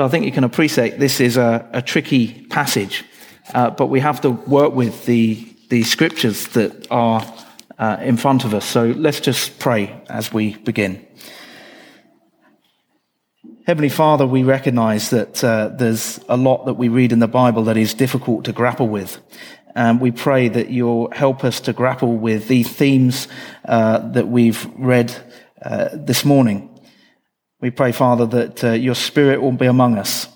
So 0.00 0.06
I 0.06 0.08
think 0.08 0.24
you 0.24 0.32
can 0.32 0.44
appreciate 0.44 0.98
this 0.98 1.20
is 1.20 1.36
a, 1.36 1.68
a 1.74 1.82
tricky 1.82 2.46
passage, 2.46 3.04
uh, 3.52 3.68
but 3.68 3.88
we 3.88 4.00
have 4.00 4.22
to 4.22 4.30
work 4.30 4.72
with 4.72 5.04
the, 5.04 5.46
the 5.68 5.82
scriptures 5.82 6.48
that 6.54 6.90
are 6.90 7.22
uh, 7.78 7.98
in 8.00 8.16
front 8.16 8.46
of 8.46 8.54
us. 8.54 8.64
So 8.64 8.94
let's 8.96 9.20
just 9.20 9.58
pray 9.58 10.02
as 10.08 10.32
we 10.32 10.56
begin. 10.56 11.06
Heavenly 13.66 13.90
Father, 13.90 14.26
we 14.26 14.42
recognize 14.42 15.10
that 15.10 15.44
uh, 15.44 15.68
there's 15.68 16.18
a 16.30 16.36
lot 16.38 16.64
that 16.64 16.78
we 16.78 16.88
read 16.88 17.12
in 17.12 17.18
the 17.18 17.28
Bible 17.28 17.64
that 17.64 17.76
is 17.76 17.92
difficult 17.92 18.46
to 18.46 18.52
grapple 18.54 18.88
with. 18.88 19.18
And 19.74 20.00
we 20.00 20.12
pray 20.12 20.48
that 20.48 20.70
you'll 20.70 21.10
help 21.10 21.44
us 21.44 21.60
to 21.60 21.74
grapple 21.74 22.16
with 22.16 22.48
these 22.48 22.70
themes 22.70 23.28
uh, 23.66 23.98
that 24.12 24.28
we've 24.28 24.66
read 24.78 25.14
uh, 25.60 25.90
this 25.92 26.24
morning. 26.24 26.69
We 27.60 27.70
pray, 27.70 27.92
Father, 27.92 28.24
that 28.24 28.64
uh, 28.64 28.70
your 28.72 28.94
Spirit 28.94 29.42
will 29.42 29.52
be 29.52 29.66
among 29.66 29.98
us 29.98 30.28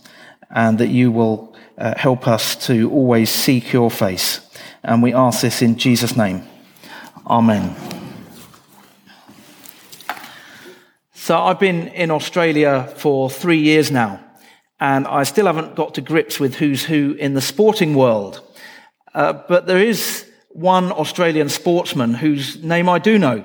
and 0.51 0.77
that 0.77 0.89
you 0.89 1.11
will 1.11 1.57
uh, 1.79 1.95
help 1.97 2.29
us 2.29 2.55
to 2.67 2.91
always 2.91 3.31
seek 3.31 3.73
your 3.73 3.91
face. 3.91 4.41
And 4.83 5.03
we 5.03 5.15
ask 5.15 5.41
this 5.41 5.63
in 5.63 5.79
Jesus' 5.79 6.19
name. 6.19 6.43
Amen. 7.27 7.75
So 11.15 11.39
I've 11.39 11.59
been 11.59 11.89
in 11.89 12.11
Australia 12.11 12.93
for 12.97 13.31
three 13.31 13.61
years 13.61 13.91
now, 13.91 14.23
and 14.79 15.07
I 15.07 15.23
still 15.23 15.47
haven't 15.47 15.75
got 15.75 15.95
to 15.95 16.03
grips 16.03 16.39
with 16.39 16.57
who's 16.57 16.85
who 16.85 17.17
in 17.19 17.33
the 17.33 17.41
sporting 17.41 17.95
world. 17.95 18.43
Uh, 19.15 19.33
but 19.49 19.67
there 19.67 19.79
is 19.79 20.31
one 20.51 20.93
Australian 20.93 21.49
sportsman 21.49 22.13
whose 22.13 22.63
name 22.63 22.87
I 22.91 22.99
do 22.99 23.19
know, 23.19 23.45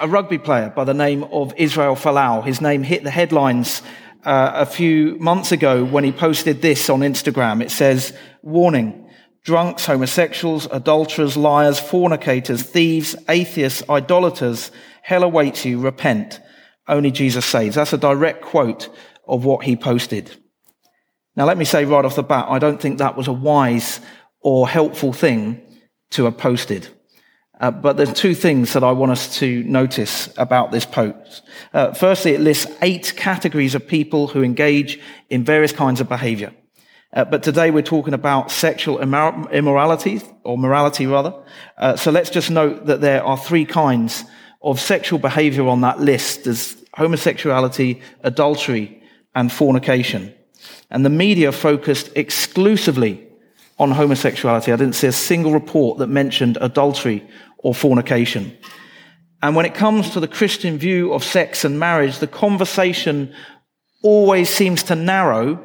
a 0.00 0.08
rugby 0.08 0.38
player 0.38 0.72
by 0.74 0.84
the 0.84 0.94
name 0.94 1.24
of 1.24 1.52
Israel 1.56 1.96
Folau. 1.96 2.44
His 2.44 2.60
name 2.60 2.82
hit 2.82 3.04
the 3.04 3.10
headlines 3.10 3.82
uh, 4.24 4.52
a 4.54 4.66
few 4.66 5.18
months 5.18 5.52
ago 5.52 5.84
when 5.84 6.04
he 6.04 6.12
posted 6.12 6.62
this 6.62 6.88
on 6.88 7.00
Instagram. 7.00 7.62
It 7.62 7.70
says, 7.70 8.16
warning, 8.42 9.08
drunks, 9.44 9.86
homosexuals, 9.86 10.66
adulterers, 10.70 11.36
liars, 11.36 11.80
fornicators, 11.80 12.62
thieves, 12.62 13.16
atheists, 13.28 13.82
idolaters, 13.88 14.70
hell 15.02 15.22
awaits 15.22 15.64
you, 15.64 15.80
repent. 15.80 16.40
Only 16.86 17.10
Jesus 17.10 17.44
saves. 17.44 17.74
That's 17.74 17.92
a 17.92 17.98
direct 17.98 18.42
quote 18.42 18.88
of 19.26 19.44
what 19.44 19.64
he 19.64 19.76
posted. 19.76 20.34
Now, 21.36 21.44
let 21.44 21.58
me 21.58 21.64
say 21.64 21.84
right 21.84 22.04
off 22.04 22.16
the 22.16 22.22
bat, 22.22 22.46
I 22.48 22.58
don't 22.58 22.80
think 22.80 22.98
that 22.98 23.16
was 23.16 23.28
a 23.28 23.32
wise 23.32 24.00
or 24.40 24.68
helpful 24.68 25.12
thing 25.12 25.60
to 26.10 26.24
have 26.24 26.38
posted. 26.38 26.88
Uh, 27.60 27.70
but 27.70 27.96
there's 27.96 28.12
two 28.12 28.34
things 28.34 28.72
that 28.72 28.84
I 28.84 28.92
want 28.92 29.12
us 29.12 29.36
to 29.38 29.64
notice 29.64 30.32
about 30.36 30.70
this 30.70 30.84
post. 30.84 31.42
Uh, 31.72 31.92
firstly, 31.92 32.32
it 32.34 32.40
lists 32.40 32.70
eight 32.82 33.14
categories 33.16 33.74
of 33.74 33.86
people 33.86 34.28
who 34.28 34.42
engage 34.42 35.00
in 35.28 35.44
various 35.44 35.72
kinds 35.72 36.00
of 36.00 36.08
behavior. 36.08 36.52
Uh, 37.12 37.24
but 37.24 37.42
today 37.42 37.70
we're 37.70 37.82
talking 37.82 38.14
about 38.14 38.50
sexual 38.50 39.00
immorality, 39.00 40.20
or 40.44 40.58
morality 40.58 41.06
rather. 41.06 41.34
Uh, 41.76 41.96
so 41.96 42.10
let's 42.10 42.30
just 42.30 42.50
note 42.50 42.86
that 42.86 43.00
there 43.00 43.24
are 43.24 43.36
three 43.36 43.64
kinds 43.64 44.24
of 44.62 44.78
sexual 44.78 45.18
behavior 45.18 45.66
on 45.66 45.80
that 45.80 46.00
list. 46.00 46.44
There's 46.44 46.76
homosexuality, 46.96 48.02
adultery, 48.22 49.02
and 49.34 49.50
fornication. 49.50 50.34
And 50.90 51.04
the 51.04 51.10
media 51.10 51.50
focused 51.50 52.10
exclusively 52.14 53.26
on 53.78 53.92
homosexuality. 53.92 54.72
I 54.72 54.76
didn't 54.76 54.94
see 54.94 55.06
a 55.06 55.12
single 55.12 55.52
report 55.52 55.98
that 55.98 56.08
mentioned 56.08 56.58
adultery 56.60 57.26
or 57.58 57.74
fornication. 57.74 58.56
And 59.42 59.54
when 59.54 59.66
it 59.66 59.74
comes 59.74 60.10
to 60.10 60.20
the 60.20 60.28
Christian 60.28 60.78
view 60.78 61.12
of 61.12 61.22
sex 61.22 61.64
and 61.64 61.78
marriage, 61.78 62.18
the 62.18 62.26
conversation 62.26 63.32
always 64.02 64.48
seems 64.50 64.82
to 64.84 64.94
narrow 64.94 65.64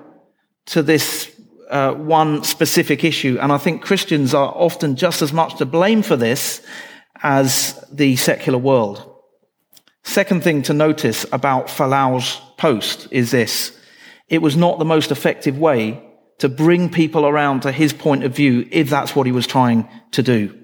to 0.67 0.83
this 0.83 1.29
uh, 1.69 1.93
one 1.93 2.43
specific 2.43 3.03
issue. 3.03 3.37
And 3.41 3.51
I 3.51 3.57
think 3.57 3.81
Christians 3.81 4.33
are 4.33 4.53
often 4.55 4.95
just 4.95 5.21
as 5.21 5.33
much 5.33 5.57
to 5.57 5.65
blame 5.65 6.03
for 6.03 6.15
this 6.15 6.61
as 7.23 7.83
the 7.91 8.15
secular 8.15 8.59
world. 8.59 9.09
Second 10.03 10.43
thing 10.43 10.61
to 10.63 10.73
notice 10.73 11.25
about 11.31 11.67
Folau's 11.67 12.39
post 12.57 13.07
is 13.11 13.31
this. 13.31 13.77
It 14.29 14.41
was 14.41 14.57
not 14.57 14.77
the 14.77 14.85
most 14.85 15.11
effective 15.11 15.57
way 15.57 16.03
to 16.39 16.49
bring 16.49 16.89
people 16.89 17.25
around 17.25 17.61
to 17.61 17.71
his 17.71 17.93
point 17.93 18.23
of 18.23 18.35
view 18.35 18.67
if 18.71 18.89
that's 18.89 19.15
what 19.15 19.25
he 19.25 19.31
was 19.31 19.47
trying 19.47 19.87
to 20.11 20.21
do. 20.21 20.62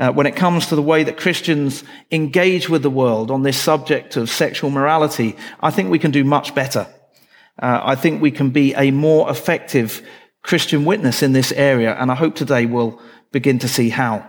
Uh, 0.00 0.10
when 0.10 0.26
it 0.26 0.34
comes 0.34 0.66
to 0.66 0.74
the 0.74 0.82
way 0.82 1.04
that 1.04 1.18
Christians 1.18 1.84
engage 2.10 2.70
with 2.70 2.82
the 2.82 2.88
world 2.88 3.30
on 3.30 3.42
this 3.42 3.58
subject 3.58 4.16
of 4.16 4.30
sexual 4.30 4.70
morality, 4.70 5.36
I 5.60 5.70
think 5.70 5.90
we 5.90 5.98
can 5.98 6.10
do 6.10 6.24
much 6.24 6.54
better. 6.54 6.86
Uh, 7.60 7.82
I 7.84 7.96
think 7.96 8.22
we 8.22 8.30
can 8.30 8.48
be 8.48 8.74
a 8.74 8.92
more 8.92 9.28
effective 9.28 10.00
Christian 10.42 10.86
witness 10.86 11.22
in 11.22 11.34
this 11.34 11.52
area, 11.52 11.94
and 11.94 12.10
I 12.10 12.14
hope 12.14 12.34
today 12.34 12.64
we'll 12.64 12.98
begin 13.30 13.58
to 13.58 13.68
see 13.68 13.90
how. 13.90 14.26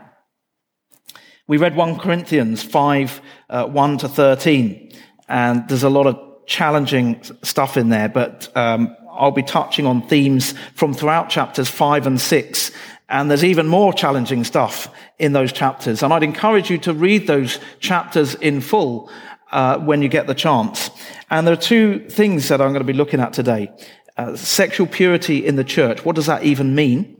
We 1.47 1.55
read 1.55 1.77
1 1.77 1.99
Corinthians 1.99 2.61
5, 2.61 3.21
uh, 3.49 3.65
1 3.67 3.97
to 3.99 4.09
13, 4.09 4.91
and 5.29 5.69
there's 5.69 5.83
a 5.83 5.89
lot 5.89 6.05
of 6.05 6.45
challenging 6.47 7.23
stuff 7.43 7.77
in 7.77 7.87
there, 7.87 8.09
but 8.09 8.51
um, 8.57 8.93
I'll 9.09 9.31
be 9.31 9.43
touching 9.43 9.85
on 9.85 10.05
themes 10.07 10.53
from 10.75 10.93
throughout 10.93 11.29
chapters 11.29 11.69
5 11.69 12.07
and 12.07 12.19
6, 12.19 12.71
and 13.11 13.29
there's 13.29 13.43
even 13.43 13.67
more 13.67 13.93
challenging 13.93 14.43
stuff 14.43 14.93
in 15.19 15.33
those 15.33 15.51
chapters. 15.51 16.01
And 16.01 16.13
I'd 16.13 16.23
encourage 16.23 16.69
you 16.69 16.77
to 16.79 16.93
read 16.93 17.27
those 17.27 17.59
chapters 17.79 18.35
in 18.35 18.61
full 18.61 19.11
uh, 19.51 19.77
when 19.79 20.01
you 20.01 20.07
get 20.07 20.27
the 20.27 20.33
chance. 20.33 20.89
And 21.29 21.45
there 21.45 21.53
are 21.53 21.57
two 21.57 22.07
things 22.09 22.47
that 22.47 22.61
I'm 22.61 22.69
going 22.69 22.79
to 22.79 22.85
be 22.85 22.93
looking 22.93 23.19
at 23.19 23.33
today. 23.33 23.71
Uh, 24.17 24.35
sexual 24.35 24.87
purity 24.87 25.45
in 25.45 25.57
the 25.57 25.63
church. 25.63 26.03
What 26.03 26.15
does 26.15 26.25
that 26.25 26.43
even 26.43 26.73
mean? 26.73 27.17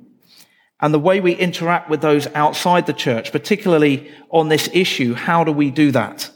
and 0.81 0.94
the 0.94 1.00
way 1.00 1.19
we 1.22 1.34
interact 1.34 1.90
with 1.90 2.02
those 2.02 2.28
outside 2.34 2.88
the 2.88 2.94
church, 2.94 3.31
particularly 3.31 4.12
on 4.31 4.50
this 4.50 4.69
issue. 4.73 5.13
How 5.13 5.44
do 5.44 5.52
we 5.52 5.69
do 5.69 5.91
that? 5.91 6.31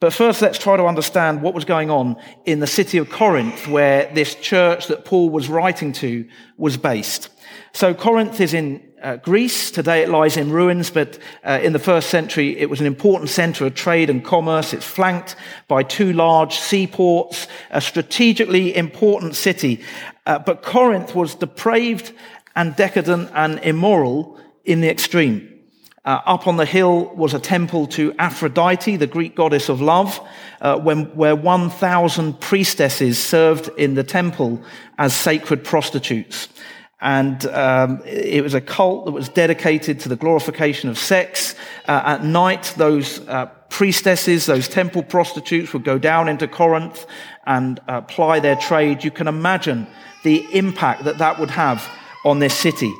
But 0.00 0.14
first, 0.14 0.40
let's 0.40 0.58
try 0.58 0.78
to 0.78 0.86
understand 0.86 1.42
what 1.42 1.52
was 1.52 1.66
going 1.66 1.90
on 1.90 2.16
in 2.46 2.60
the 2.60 2.66
city 2.66 2.96
of 2.96 3.10
Corinth, 3.10 3.68
where 3.68 4.10
this 4.14 4.34
church 4.34 4.86
that 4.86 5.04
Paul 5.04 5.28
was 5.28 5.50
writing 5.50 5.92
to 5.92 6.26
was 6.56 6.78
based. 6.78 7.28
So 7.74 7.92
Corinth 7.92 8.40
is 8.40 8.54
in 8.54 8.82
uh, 9.02 9.16
Greece. 9.16 9.70
Today 9.70 10.02
it 10.02 10.08
lies 10.08 10.38
in 10.38 10.50
ruins, 10.50 10.90
but 10.90 11.18
uh, 11.44 11.60
in 11.62 11.74
the 11.74 11.78
first 11.78 12.08
century 12.08 12.56
it 12.58 12.70
was 12.70 12.80
an 12.80 12.86
important 12.86 13.28
center 13.28 13.66
of 13.66 13.74
trade 13.74 14.08
and 14.08 14.24
commerce. 14.24 14.72
It's 14.72 14.86
flanked 14.86 15.36
by 15.68 15.82
two 15.82 16.14
large 16.14 16.58
seaports, 16.58 17.46
a 17.70 17.82
strategically 17.82 18.74
important 18.74 19.36
city. 19.36 19.84
Uh, 20.24 20.38
but 20.38 20.62
Corinth 20.62 21.14
was 21.14 21.34
depraved 21.34 22.12
and 22.56 22.74
decadent 22.74 23.30
and 23.34 23.58
immoral 23.58 24.40
in 24.64 24.80
the 24.80 24.88
extreme. 24.88 25.49
Uh, 26.02 26.18
up 26.24 26.46
on 26.46 26.56
the 26.56 26.64
hill 26.64 27.14
was 27.14 27.34
a 27.34 27.38
temple 27.38 27.86
to 27.86 28.14
Aphrodite, 28.18 28.96
the 28.96 29.06
Greek 29.06 29.36
goddess 29.36 29.68
of 29.68 29.82
love, 29.82 30.18
uh, 30.62 30.78
when, 30.78 31.04
where 31.14 31.36
1,000 31.36 32.40
priestesses 32.40 33.18
served 33.18 33.68
in 33.76 33.94
the 33.94 34.04
temple 34.04 34.62
as 34.96 35.14
sacred 35.14 35.62
prostitutes. 35.62 36.48
And 37.02 37.44
um, 37.46 38.02
it 38.06 38.42
was 38.42 38.54
a 38.54 38.60
cult 38.62 39.04
that 39.06 39.12
was 39.12 39.28
dedicated 39.28 40.00
to 40.00 40.08
the 40.08 40.16
glorification 40.16 40.88
of 40.88 40.98
sex. 40.98 41.54
Uh, 41.86 42.02
at 42.04 42.24
night, 42.24 42.74
those 42.76 43.20
uh, 43.28 43.46
priestesses, 43.68 44.46
those 44.46 44.68
temple 44.68 45.02
prostitutes, 45.02 45.72
would 45.72 45.84
go 45.84 45.98
down 45.98 46.28
into 46.28 46.48
Corinth 46.48 47.06
and 47.46 47.78
uh, 47.88 48.00
ply 48.02 48.40
their 48.40 48.56
trade. 48.56 49.04
You 49.04 49.10
can 49.10 49.28
imagine 49.28 49.86
the 50.24 50.46
impact 50.52 51.04
that 51.04 51.18
that 51.18 51.38
would 51.38 51.50
have 51.50 51.86
on 52.24 52.38
this 52.38 52.54
city. 52.54 52.92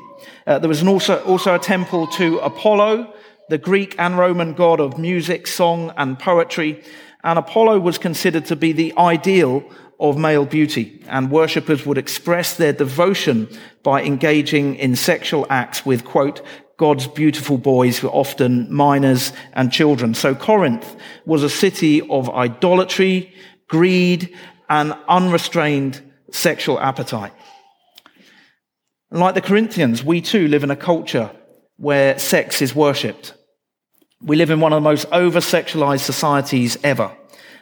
Uh, 0.50 0.58
there 0.58 0.68
was 0.68 0.82
also, 0.82 1.22
also 1.22 1.54
a 1.54 1.60
temple 1.60 2.08
to 2.08 2.40
Apollo, 2.40 3.14
the 3.50 3.56
Greek 3.56 3.94
and 4.00 4.18
Roman 4.18 4.52
god 4.52 4.80
of 4.80 4.98
music, 4.98 5.46
song, 5.46 5.92
and 5.96 6.18
poetry. 6.18 6.82
And 7.22 7.38
Apollo 7.38 7.78
was 7.78 7.98
considered 7.98 8.46
to 8.46 8.56
be 8.56 8.72
the 8.72 8.92
ideal 8.98 9.62
of 10.00 10.18
male 10.18 10.44
beauty, 10.44 11.04
and 11.06 11.30
worshippers 11.30 11.86
would 11.86 11.98
express 11.98 12.56
their 12.56 12.72
devotion 12.72 13.46
by 13.84 14.02
engaging 14.02 14.74
in 14.74 14.96
sexual 14.96 15.46
acts 15.50 15.86
with, 15.86 16.04
quote, 16.04 16.42
God's 16.78 17.06
beautiful 17.06 17.56
boys, 17.56 18.00
who 18.00 18.08
were 18.08 18.12
often 18.12 18.74
minors 18.74 19.32
and 19.52 19.70
children. 19.70 20.14
So 20.14 20.34
Corinth 20.34 20.96
was 21.26 21.44
a 21.44 21.48
city 21.48 22.00
of 22.08 22.28
idolatry, 22.28 23.32
greed, 23.68 24.36
and 24.68 24.96
unrestrained 25.06 26.02
sexual 26.32 26.80
appetite. 26.80 27.32
And 29.10 29.20
like 29.20 29.34
the 29.34 29.40
Corinthians, 29.40 30.04
we 30.04 30.20
too 30.20 30.46
live 30.46 30.62
in 30.62 30.70
a 30.70 30.76
culture 30.76 31.30
where 31.76 32.18
sex 32.18 32.62
is 32.62 32.74
worshipped. 32.74 33.34
We 34.22 34.36
live 34.36 34.50
in 34.50 34.60
one 34.60 34.72
of 34.72 34.76
the 34.76 34.88
most 34.88 35.06
over 35.10 35.40
sexualized 35.40 36.00
societies 36.00 36.78
ever. 36.84 37.16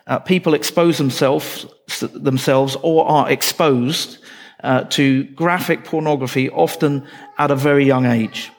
Uh, 0.06 0.18
people 0.18 0.54
expose 0.54 0.98
themselves, 0.98 1.66
themselves 2.00 2.76
or 2.82 3.06
are 3.06 3.30
exposed 3.30 4.18
uh, 4.62 4.84
to 4.84 5.24
graphic 5.24 5.84
pornography, 5.84 6.50
often 6.50 7.06
at 7.38 7.50
a 7.50 7.56
very 7.56 7.84
young 7.84 8.06
age. 8.06 8.50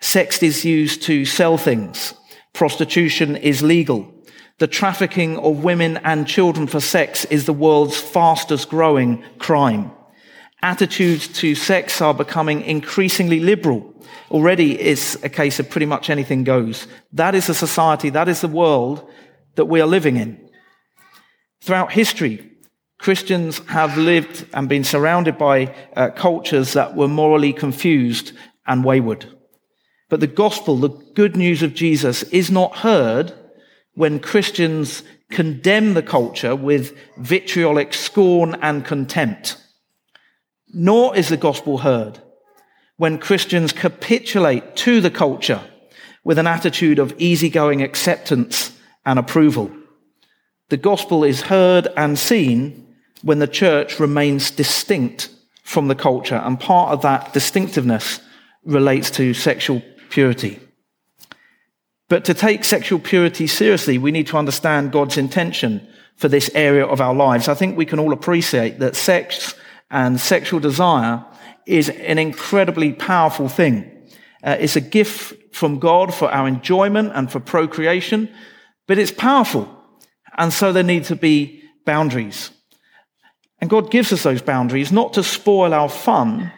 Sex 0.00 0.42
is 0.42 0.64
used 0.64 1.02
to 1.02 1.24
sell 1.24 1.58
things. 1.58 2.14
Prostitution 2.54 3.36
is 3.36 3.62
legal. 3.62 4.12
The 4.58 4.66
trafficking 4.66 5.38
of 5.38 5.62
women 5.62 5.98
and 5.98 6.26
children 6.26 6.66
for 6.66 6.80
sex 6.80 7.24
is 7.26 7.46
the 7.46 7.52
world's 7.52 8.00
fastest 8.00 8.68
growing 8.68 9.22
crime. 9.38 9.92
Attitudes 10.62 11.26
to 11.40 11.54
sex 11.54 12.00
are 12.00 12.14
becoming 12.14 12.62
increasingly 12.62 13.40
liberal. 13.40 13.92
Already 14.30 14.80
it's 14.80 15.16
a 15.24 15.28
case 15.28 15.58
of 15.58 15.68
pretty 15.68 15.86
much 15.86 16.08
anything 16.08 16.44
goes. 16.44 16.86
That 17.12 17.34
is 17.34 17.48
the 17.48 17.54
society, 17.54 18.10
that 18.10 18.28
is 18.28 18.40
the 18.40 18.48
world 18.48 19.08
that 19.56 19.66
we 19.66 19.80
are 19.80 19.86
living 19.86 20.16
in. 20.16 20.48
Throughout 21.60 21.92
history, 21.92 22.48
Christians 22.98 23.58
have 23.66 23.98
lived 23.98 24.46
and 24.54 24.68
been 24.68 24.84
surrounded 24.84 25.36
by 25.36 25.74
uh, 25.96 26.10
cultures 26.10 26.72
that 26.74 26.94
were 26.94 27.08
morally 27.08 27.52
confused 27.52 28.32
and 28.66 28.84
wayward. 28.84 29.26
But 30.08 30.20
the 30.20 30.28
gospel, 30.28 30.76
the 30.76 30.90
good 31.14 31.36
news 31.36 31.62
of 31.62 31.74
Jesus, 31.74 32.22
is 32.24 32.50
not 32.50 32.76
heard 32.76 33.32
when 33.94 34.20
Christians 34.20 35.02
condemn 35.30 35.94
the 35.94 36.02
culture 36.02 36.54
with 36.54 36.96
vitriolic 37.16 37.92
scorn 37.92 38.56
and 38.62 38.84
contempt. 38.84 39.56
Nor 40.72 41.16
is 41.16 41.28
the 41.28 41.36
gospel 41.36 41.78
heard 41.78 42.18
when 42.96 43.18
Christians 43.18 43.72
capitulate 43.72 44.76
to 44.76 45.00
the 45.00 45.10
culture 45.10 45.60
with 46.24 46.38
an 46.38 46.46
attitude 46.46 46.98
of 46.98 47.14
easygoing 47.18 47.82
acceptance 47.82 48.76
and 49.04 49.18
approval. 49.18 49.70
The 50.68 50.76
gospel 50.76 51.24
is 51.24 51.42
heard 51.42 51.88
and 51.96 52.18
seen 52.18 52.94
when 53.22 53.38
the 53.38 53.46
church 53.46 54.00
remains 54.00 54.50
distinct 54.50 55.28
from 55.64 55.88
the 55.88 55.94
culture, 55.94 56.36
and 56.36 56.58
part 56.58 56.92
of 56.92 57.02
that 57.02 57.32
distinctiveness 57.32 58.20
relates 58.64 59.10
to 59.12 59.34
sexual 59.34 59.82
purity. 60.10 60.58
But 62.08 62.24
to 62.26 62.34
take 62.34 62.64
sexual 62.64 62.98
purity 62.98 63.46
seriously, 63.46 63.96
we 63.96 64.12
need 64.12 64.26
to 64.28 64.36
understand 64.36 64.92
God's 64.92 65.16
intention 65.16 65.86
for 66.16 66.28
this 66.28 66.50
area 66.54 66.84
of 66.84 67.00
our 67.00 67.14
lives. 67.14 67.48
I 67.48 67.54
think 67.54 67.76
we 67.76 67.86
can 67.86 67.98
all 67.98 68.12
appreciate 68.12 68.80
that 68.80 68.96
sex 68.96 69.54
and 69.92 70.18
sexual 70.18 70.58
desire 70.58 71.24
is 71.66 71.90
an 71.90 72.18
incredibly 72.18 72.92
powerful 72.92 73.48
thing. 73.48 73.88
Uh, 74.42 74.56
it's 74.58 74.74
a 74.74 74.80
gift 74.80 75.54
from 75.54 75.78
God 75.78 76.12
for 76.12 76.32
our 76.32 76.48
enjoyment 76.48 77.12
and 77.14 77.30
for 77.30 77.38
procreation, 77.38 78.28
but 78.88 78.98
it's 78.98 79.12
powerful. 79.12 79.68
And 80.36 80.52
so 80.52 80.72
there 80.72 80.82
need 80.82 81.04
to 81.04 81.16
be 81.16 81.62
boundaries. 81.84 82.50
And 83.60 83.70
God 83.70 83.90
gives 83.90 84.12
us 84.12 84.24
those 84.24 84.42
boundaries 84.42 84.90
not 84.90 85.12
to 85.12 85.22
spoil 85.22 85.72
our 85.74 85.88
fun, 85.88 86.50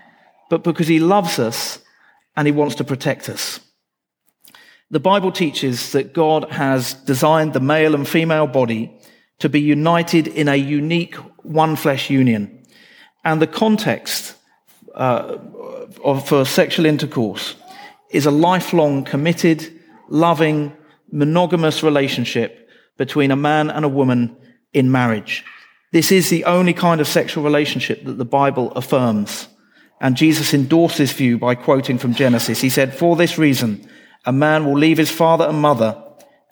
but 0.48 0.62
because 0.62 0.88
He 0.88 1.00
loves 1.00 1.38
us 1.38 1.80
and 2.36 2.46
He 2.46 2.52
wants 2.52 2.76
to 2.76 2.84
protect 2.84 3.28
us. 3.28 3.60
The 4.90 5.00
Bible 5.00 5.32
teaches 5.32 5.92
that 5.92 6.14
God 6.14 6.50
has 6.52 6.94
designed 6.94 7.52
the 7.52 7.60
male 7.60 7.94
and 7.94 8.08
female 8.08 8.46
body 8.46 8.96
to 9.40 9.48
be 9.48 9.60
united 9.60 10.28
in 10.28 10.48
a 10.48 10.56
unique 10.56 11.16
one 11.42 11.74
flesh 11.74 12.10
union. 12.10 12.63
And 13.24 13.40
the 13.40 13.46
context 13.46 14.36
uh, 14.94 15.38
of, 16.04 16.28
for 16.28 16.44
sexual 16.44 16.86
intercourse 16.86 17.54
is 18.10 18.26
a 18.26 18.30
lifelong, 18.30 19.04
committed, 19.04 19.80
loving, 20.08 20.76
monogamous 21.10 21.82
relationship 21.82 22.68
between 22.96 23.30
a 23.30 23.36
man 23.36 23.70
and 23.70 23.84
a 23.84 23.88
woman 23.88 24.36
in 24.72 24.90
marriage. 24.90 25.44
This 25.92 26.12
is 26.12 26.28
the 26.28 26.44
only 26.44 26.72
kind 26.72 27.00
of 27.00 27.08
sexual 27.08 27.44
relationship 27.44 28.04
that 28.04 28.18
the 28.18 28.24
Bible 28.24 28.72
affirms. 28.72 29.48
And 30.00 30.16
Jesus 30.16 30.52
endorsed 30.52 30.98
this 30.98 31.12
view 31.12 31.38
by 31.38 31.54
quoting 31.54 31.98
from 31.98 32.14
Genesis. 32.14 32.60
He 32.60 32.68
said, 32.68 32.94
For 32.94 33.16
this 33.16 33.38
reason, 33.38 33.88
a 34.24 34.32
man 34.32 34.64
will 34.64 34.78
leave 34.78 34.98
his 34.98 35.10
father 35.10 35.46
and 35.46 35.60
mother 35.60 36.00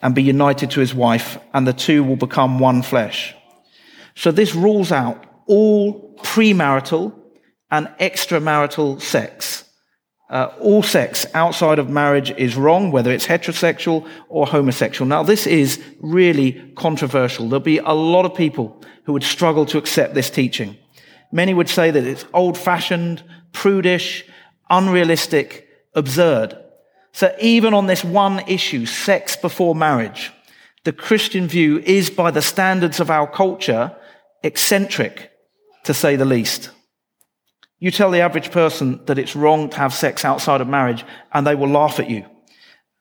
and 0.00 0.14
be 0.14 0.22
united 0.22 0.70
to 0.72 0.80
his 0.80 0.94
wife, 0.94 1.38
and 1.52 1.66
the 1.66 1.72
two 1.72 2.02
will 2.02 2.16
become 2.16 2.58
one 2.58 2.82
flesh. 2.82 3.34
So 4.14 4.30
this 4.30 4.54
rules 4.54 4.92
out 4.92 5.24
all 5.46 6.14
premarital 6.22 7.14
and 7.70 7.88
extramarital 8.00 9.00
sex. 9.00 9.64
Uh, 10.30 10.50
all 10.60 10.82
sex 10.82 11.26
outside 11.34 11.78
of 11.78 11.90
marriage 11.90 12.30
is 12.32 12.56
wrong, 12.56 12.90
whether 12.90 13.10
it's 13.10 13.26
heterosexual 13.26 14.08
or 14.28 14.46
homosexual. 14.46 15.06
Now, 15.06 15.22
this 15.22 15.46
is 15.46 15.82
really 16.00 16.72
controversial. 16.74 17.48
There'll 17.48 17.60
be 17.60 17.78
a 17.78 17.92
lot 17.92 18.24
of 18.24 18.34
people 18.34 18.80
who 19.04 19.12
would 19.12 19.24
struggle 19.24 19.66
to 19.66 19.78
accept 19.78 20.14
this 20.14 20.30
teaching. 20.30 20.76
Many 21.32 21.52
would 21.52 21.68
say 21.68 21.90
that 21.90 22.04
it's 22.04 22.24
old 22.32 22.56
fashioned, 22.56 23.22
prudish, 23.52 24.24
unrealistic, 24.70 25.68
absurd. 25.94 26.56
So 27.12 27.34
even 27.40 27.74
on 27.74 27.86
this 27.86 28.02
one 28.04 28.40
issue, 28.48 28.86
sex 28.86 29.36
before 29.36 29.74
marriage, 29.74 30.32
the 30.84 30.92
Christian 30.92 31.46
view 31.46 31.78
is 31.78 32.10
by 32.10 32.30
the 32.30 32.42
standards 32.42 33.00
of 33.00 33.10
our 33.10 33.26
culture 33.26 33.94
eccentric, 34.42 35.30
to 35.84 35.94
say 35.94 36.16
the 36.16 36.24
least. 36.24 36.70
You 37.78 37.90
tell 37.90 38.10
the 38.10 38.20
average 38.20 38.50
person 38.52 39.04
that 39.06 39.18
it's 39.18 39.34
wrong 39.34 39.68
to 39.70 39.76
have 39.76 39.92
sex 39.92 40.24
outside 40.24 40.60
of 40.60 40.68
marriage, 40.68 41.04
and 41.32 41.46
they 41.46 41.56
will 41.56 41.68
laugh 41.68 41.98
at 41.98 42.08
you. 42.08 42.24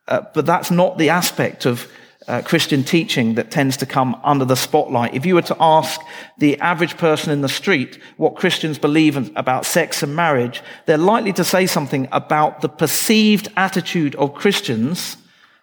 Uh, 0.08 0.22
but 0.34 0.46
that's 0.46 0.72
not 0.72 0.98
the 0.98 1.10
aspect 1.10 1.66
of 1.66 1.88
uh, 2.28 2.42
Christian 2.44 2.84
teaching 2.84 3.36
that 3.36 3.52
tends 3.52 3.78
to 3.78 3.86
come 3.86 4.20
under 4.24 4.46
the 4.46 4.56
spotlight. 4.56 5.14
If 5.14 5.26
you 5.26 5.36
were 5.36 5.42
to 5.44 5.58
ask 5.60 6.00
the 6.38 6.60
average 6.60 6.98
person 6.98 7.32
in 7.32 7.42
the 7.42 7.50
street 7.50 8.00
what 8.18 8.36
Christians 8.36 8.78
believe 8.78 9.36
about 9.36 9.66
sex 9.66 10.04
and 10.04 10.16
marriage, 10.16 10.62
they're 10.86 10.98
likely 10.98 11.34
to 11.34 11.44
say 11.44 11.66
something 11.66 12.08
about 12.12 12.62
the 12.62 12.70
perceived 12.70 13.50
attitude 13.58 14.16
of 14.16 14.34
Christians 14.34 15.18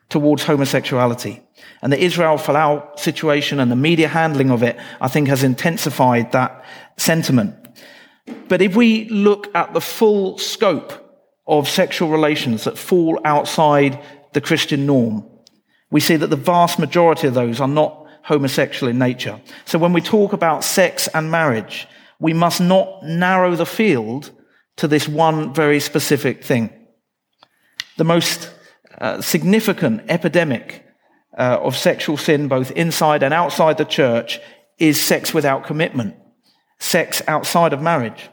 towards 0.09 0.45
homosexuality. 0.45 1.43
And 1.83 1.93
the 1.93 2.03
Israel 2.03 2.37
Folau 2.37 2.99
situation 2.99 3.61
and 3.61 3.71
the 3.71 3.77
media 3.77 4.09
handling 4.09 4.51
of 4.51 4.63
it, 4.63 4.77
I 5.01 5.09
think, 5.09 5.29
has 5.29 5.43
intensified 5.43 6.33
that 6.33 6.65
sentiment. 6.97 7.55
But 8.49 8.63
if 8.63 8.77
we 8.77 9.09
look 9.09 9.55
at 9.55 9.73
the 9.75 9.81
full 9.81 10.39
scope 10.39 10.93
of 11.47 11.69
sexual 11.69 12.11
relations 12.11 12.65
that 12.65 12.79
fall 12.79 13.21
outside 13.25 14.03
the 14.33 14.41
Christian 14.41 14.87
norm, 14.87 15.25
we 15.91 16.01
see 16.01 16.17
that 16.17 16.27
the 16.29 16.37
vast 16.37 16.79
majority 16.79 17.27
of 17.27 17.35
those 17.35 17.61
are 17.61 17.69
not 17.69 18.07
homosexual 18.25 18.91
in 18.91 18.99
nature. 18.99 19.41
So 19.65 19.79
when 19.79 19.95
we 19.95 20.03
talk 20.03 20.33
about 20.33 20.65
sex 20.65 21.09
and 21.15 21.31
marriage, 21.31 21.89
we 22.21 22.35
must 22.35 22.61
not 22.61 23.03
narrow 23.03 23.55
the 23.55 23.67
field 23.67 24.31
to 24.77 24.89
this 24.89 25.09
one 25.09 25.55
very 25.55 25.81
specific 25.81 26.45
thing. 26.45 26.71
The 27.97 28.05
most 28.05 28.53
uh, 29.01 29.21
significant 29.23 30.03
epidemic 30.09 30.85
uh, 31.39 31.59
of 31.63 31.77
sexual 31.77 32.17
sin, 32.17 32.49
both 32.49 32.71
inside 32.73 33.23
and 33.23 33.33
outside 33.33 33.79
the 33.79 33.85
church, 33.85 34.41
is 34.79 35.01
sex 35.01 35.33
without 35.33 35.65
commitment 35.65 36.17
sex 36.79 37.23
outside 37.27 37.73
of 37.73 37.83
marriage. 37.83 38.31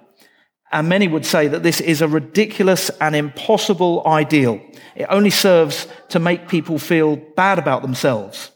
And 0.72 0.90
many 0.90 1.08
would 1.08 1.26
say 1.26 1.48
that 1.48 1.64
this 1.64 1.80
is 1.80 2.02
a 2.02 2.08
ridiculous 2.08 2.90
and 3.02 3.16
impossible 3.16 4.06
ideal. 4.06 4.62
It 4.96 5.08
only 5.10 5.30
serves 5.30 5.88
to 6.10 6.20
make 6.20 6.50
people 6.50 6.80
feel 6.80 7.16
bad 7.16 7.60
about 7.60 7.82
themselves. 7.82 8.52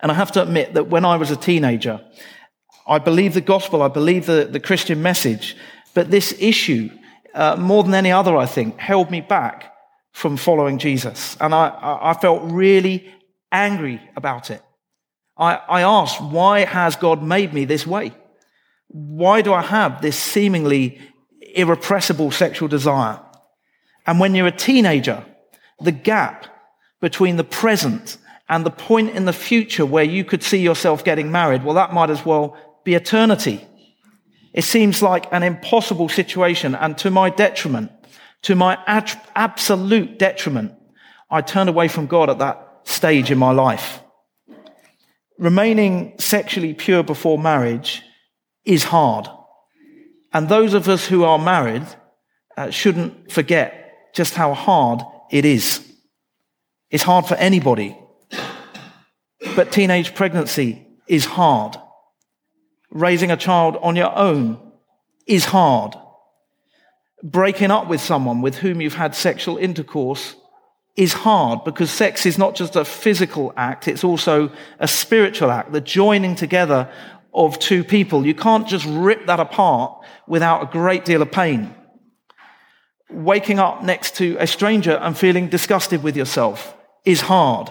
And 0.00 0.10
I 0.10 0.14
have 0.14 0.32
to 0.32 0.42
admit 0.42 0.74
that 0.74 0.88
when 0.88 1.04
I 1.04 1.16
was 1.16 1.30
a 1.30 1.36
teenager, 1.36 2.00
I 2.86 2.98
believed 2.98 3.34
the 3.34 3.42
gospel, 3.42 3.82
I 3.82 3.88
believed 3.88 4.26
the, 4.26 4.48
the 4.50 4.60
Christian 4.60 5.02
message, 5.02 5.56
but 5.94 6.10
this 6.10 6.34
issue, 6.38 6.90
uh, 7.34 7.56
more 7.56 7.82
than 7.82 7.94
any 7.94 8.10
other, 8.10 8.36
I 8.36 8.46
think, 8.46 8.78
held 8.78 9.10
me 9.10 9.20
back 9.20 9.74
from 10.12 10.36
following 10.36 10.78
Jesus. 10.78 11.36
And 11.40 11.54
I, 11.54 11.98
I 12.02 12.14
felt 12.14 12.42
really 12.44 13.12
angry 13.52 14.00
about 14.16 14.50
it. 14.50 14.62
I, 15.36 15.54
I 15.56 15.82
asked, 15.82 16.20
why 16.20 16.64
has 16.64 16.96
God 16.96 17.22
made 17.22 17.52
me 17.52 17.64
this 17.64 17.86
way? 17.86 18.12
Why 18.88 19.40
do 19.42 19.52
I 19.54 19.62
have 19.62 20.02
this 20.02 20.18
seemingly 20.18 21.00
irrepressible 21.54 22.30
sexual 22.30 22.68
desire? 22.68 23.20
And 24.06 24.20
when 24.20 24.34
you're 24.34 24.46
a 24.46 24.52
teenager, 24.52 25.24
the 25.80 25.92
gap 25.92 26.46
between 27.00 27.36
the 27.36 27.44
present 27.44 28.18
and 28.48 28.66
the 28.66 28.70
point 28.70 29.10
in 29.10 29.24
the 29.24 29.32
future 29.32 29.86
where 29.86 30.04
you 30.04 30.24
could 30.24 30.42
see 30.42 30.58
yourself 30.58 31.04
getting 31.04 31.30
married, 31.30 31.64
well, 31.64 31.76
that 31.76 31.94
might 31.94 32.10
as 32.10 32.26
well 32.26 32.56
be 32.84 32.94
eternity. 32.94 33.64
It 34.52 34.64
seems 34.64 35.00
like 35.02 35.32
an 35.32 35.42
impossible 35.42 36.08
situation. 36.08 36.74
And 36.74 36.98
to 36.98 37.10
my 37.10 37.30
detriment, 37.30 37.92
to 38.42 38.56
my 38.56 38.78
ad- 38.86 39.20
absolute 39.36 40.18
detriment, 40.18 40.74
I 41.30 41.40
turned 41.42 41.68
away 41.68 41.88
from 41.88 42.06
God 42.06 42.28
at 42.28 42.38
that 42.40 42.69
stage 42.84 43.30
in 43.30 43.38
my 43.38 43.52
life. 43.52 44.00
Remaining 45.38 46.14
sexually 46.18 46.74
pure 46.74 47.02
before 47.02 47.38
marriage 47.38 48.02
is 48.64 48.84
hard. 48.84 49.28
And 50.32 50.48
those 50.48 50.74
of 50.74 50.88
us 50.88 51.06
who 51.06 51.24
are 51.24 51.38
married 51.38 51.86
uh, 52.56 52.70
shouldn't 52.70 53.32
forget 53.32 54.12
just 54.14 54.34
how 54.34 54.54
hard 54.54 55.00
it 55.30 55.44
is. 55.44 55.86
It's 56.90 57.04
hard 57.04 57.26
for 57.26 57.36
anybody. 57.36 57.96
But 59.56 59.72
teenage 59.72 60.14
pregnancy 60.14 60.86
is 61.06 61.24
hard. 61.24 61.76
Raising 62.90 63.30
a 63.30 63.36
child 63.36 63.76
on 63.80 63.96
your 63.96 64.16
own 64.16 64.58
is 65.26 65.46
hard. 65.46 65.94
Breaking 67.22 67.70
up 67.70 67.88
with 67.88 68.00
someone 68.00 68.42
with 68.42 68.56
whom 68.56 68.80
you've 68.80 68.94
had 68.94 69.14
sexual 69.14 69.56
intercourse 69.56 70.34
is 70.96 71.12
hard 71.12 71.64
because 71.64 71.90
sex 71.90 72.26
is 72.26 72.36
not 72.36 72.54
just 72.54 72.76
a 72.76 72.84
physical 72.84 73.52
act, 73.56 73.88
it's 73.88 74.04
also 74.04 74.50
a 74.78 74.88
spiritual 74.88 75.50
act, 75.50 75.72
the 75.72 75.80
joining 75.80 76.34
together 76.34 76.90
of 77.32 77.58
two 77.58 77.84
people. 77.84 78.26
You 78.26 78.34
can't 78.34 78.66
just 78.66 78.86
rip 78.86 79.26
that 79.26 79.40
apart 79.40 80.04
without 80.26 80.62
a 80.62 80.66
great 80.66 81.04
deal 81.04 81.22
of 81.22 81.30
pain. 81.30 81.74
Waking 83.10 83.58
up 83.58 83.82
next 83.82 84.16
to 84.16 84.36
a 84.38 84.46
stranger 84.46 84.96
and 84.96 85.16
feeling 85.16 85.48
disgusted 85.48 86.02
with 86.02 86.16
yourself 86.16 86.76
is 87.04 87.22
hard. 87.22 87.70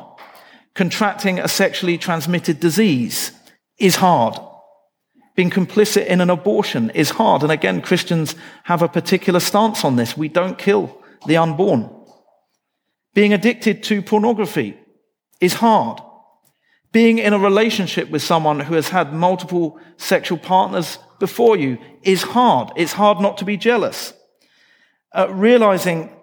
Contracting 0.76 1.40
a 1.40 1.48
sexually 1.48 1.98
transmitted 1.98 2.60
disease 2.60 3.32
is 3.78 3.98
hard. 3.98 4.40
Being 5.36 5.50
complicit 5.50 6.06
in 6.08 6.20
an 6.20 6.30
abortion 6.30 6.90
is 6.92 7.12
hard. 7.12 7.44
And 7.44 7.52
again, 7.52 7.82
Christians 7.82 8.36
have 8.64 8.82
a 8.82 8.90
particular 8.90 9.40
stance 9.40 9.86
on 9.86 9.96
this. 9.96 10.18
We 10.18 10.28
don't 10.28 10.58
kill 10.58 11.02
the 11.28 11.38
unborn. 11.38 11.90
Being 13.20 13.34
addicted 13.34 13.84
to 13.84 14.02
pornography 14.02 14.78
is 15.42 15.56
hard. 15.56 16.00
Being 16.94 17.18
in 17.18 17.34
a 17.34 17.38
relationship 17.38 18.10
with 18.10 18.22
someone 18.22 18.62
who 18.62 18.76
has 18.76 18.88
had 18.88 19.12
multiple 19.12 19.78
sexual 19.98 20.38
partners 20.38 21.00
before 21.20 21.58
you 21.58 21.80
is 22.02 22.22
hard. 22.22 22.72
It's 22.78 22.94
hard 22.94 23.20
not 23.20 23.38
to 23.40 23.44
be 23.44 23.58
jealous. 23.58 24.14
Uh, 25.14 25.28
realizing 25.34 26.16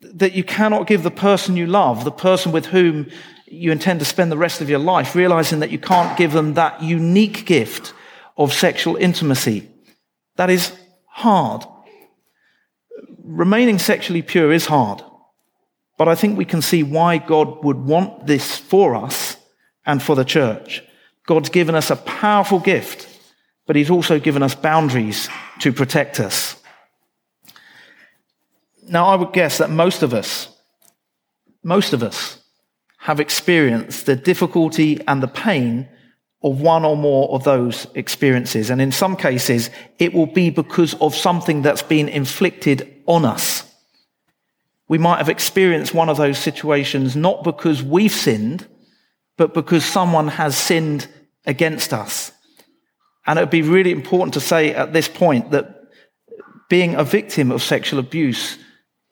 that 0.00 0.32
you 0.32 0.44
cannot 0.44 0.86
give 0.86 1.02
the 1.02 1.10
person 1.10 1.56
you 1.56 1.66
love, 1.66 2.04
the 2.04 2.12
person 2.12 2.52
with 2.52 2.66
whom 2.66 3.10
you 3.48 3.72
intend 3.72 3.98
to 3.98 4.06
spend 4.06 4.30
the 4.30 4.38
rest 4.38 4.60
of 4.60 4.70
your 4.70 4.78
life, 4.78 5.16
realizing 5.16 5.58
that 5.58 5.72
you 5.72 5.80
can't 5.80 6.16
give 6.16 6.30
them 6.30 6.54
that 6.54 6.80
unique 6.80 7.46
gift 7.46 7.92
of 8.36 8.52
sexual 8.52 8.94
intimacy. 8.94 9.68
That 10.36 10.50
is 10.50 10.72
hard. 11.08 11.64
Remaining 13.24 13.80
sexually 13.80 14.22
pure 14.22 14.52
is 14.52 14.66
hard. 14.66 15.02
But 15.96 16.08
I 16.08 16.14
think 16.14 16.36
we 16.36 16.44
can 16.44 16.62
see 16.62 16.82
why 16.82 17.18
God 17.18 17.64
would 17.64 17.78
want 17.78 18.26
this 18.26 18.56
for 18.56 18.94
us 18.94 19.36
and 19.84 20.02
for 20.02 20.14
the 20.14 20.24
church. 20.24 20.82
God's 21.26 21.48
given 21.48 21.74
us 21.74 21.90
a 21.90 21.96
powerful 21.96 22.60
gift, 22.60 23.08
but 23.66 23.76
He's 23.76 23.90
also 23.90 24.18
given 24.18 24.42
us 24.42 24.54
boundaries 24.54 25.28
to 25.60 25.72
protect 25.72 26.20
us. 26.20 26.56
Now, 28.88 29.06
I 29.06 29.16
would 29.16 29.32
guess 29.32 29.58
that 29.58 29.70
most 29.70 30.02
of 30.02 30.14
us, 30.14 30.48
most 31.64 31.92
of 31.92 32.02
us 32.02 32.38
have 32.98 33.18
experienced 33.18 34.06
the 34.06 34.16
difficulty 34.16 35.00
and 35.08 35.22
the 35.22 35.28
pain 35.28 35.88
of 36.42 36.60
one 36.60 36.84
or 36.84 36.96
more 36.96 37.28
of 37.30 37.42
those 37.42 37.86
experiences. 37.94 38.70
And 38.70 38.80
in 38.80 38.92
some 38.92 39.16
cases, 39.16 39.70
it 39.98 40.14
will 40.14 40.26
be 40.26 40.50
because 40.50 40.94
of 40.94 41.14
something 41.14 41.62
that's 41.62 41.82
been 41.82 42.08
inflicted 42.08 43.02
on 43.06 43.24
us. 43.24 43.65
We 44.88 44.98
might 44.98 45.18
have 45.18 45.28
experienced 45.28 45.94
one 45.94 46.08
of 46.08 46.16
those 46.16 46.38
situations 46.38 47.16
not 47.16 47.42
because 47.42 47.82
we've 47.82 48.12
sinned, 48.12 48.66
but 49.36 49.54
because 49.54 49.84
someone 49.84 50.28
has 50.28 50.56
sinned 50.56 51.08
against 51.44 51.92
us. 51.92 52.32
And 53.26 53.38
it 53.38 53.42
would 53.42 53.50
be 53.50 53.62
really 53.62 53.90
important 53.90 54.34
to 54.34 54.40
say 54.40 54.72
at 54.72 54.92
this 54.92 55.08
point 55.08 55.50
that 55.50 55.76
being 56.68 56.94
a 56.94 57.04
victim 57.04 57.50
of 57.50 57.62
sexual 57.62 57.98
abuse 57.98 58.58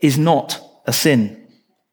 is 0.00 0.18
not 0.18 0.60
a 0.86 0.92
sin, 0.92 1.48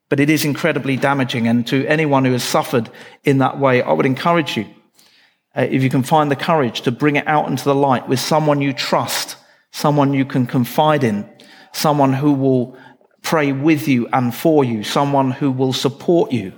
but 0.09 0.19
it 0.19 0.29
is 0.29 0.45
incredibly 0.45 0.97
damaging. 0.97 1.47
And 1.47 1.65
to 1.67 1.85
anyone 1.87 2.25
who 2.25 2.33
has 2.33 2.43
suffered 2.43 2.89
in 3.23 3.39
that 3.39 3.59
way, 3.59 3.81
I 3.81 3.91
would 3.91 4.05
encourage 4.05 4.57
you, 4.57 4.65
uh, 5.55 5.67
if 5.69 5.83
you 5.83 5.89
can 5.89 6.03
find 6.03 6.29
the 6.29 6.35
courage 6.35 6.81
to 6.81 6.91
bring 6.91 7.15
it 7.15 7.27
out 7.27 7.47
into 7.47 7.63
the 7.63 7.75
light 7.75 8.07
with 8.07 8.19
someone 8.19 8.61
you 8.61 8.73
trust, 8.73 9.37
someone 9.71 10.13
you 10.13 10.25
can 10.25 10.45
confide 10.45 11.03
in, 11.03 11.27
someone 11.71 12.13
who 12.13 12.33
will 12.33 12.77
pray 13.31 13.53
with 13.53 13.87
you 13.87 14.09
and 14.11 14.35
for 14.35 14.65
you, 14.65 14.83
someone 14.83 15.31
who 15.31 15.49
will 15.49 15.71
support 15.71 16.33
you 16.33 16.51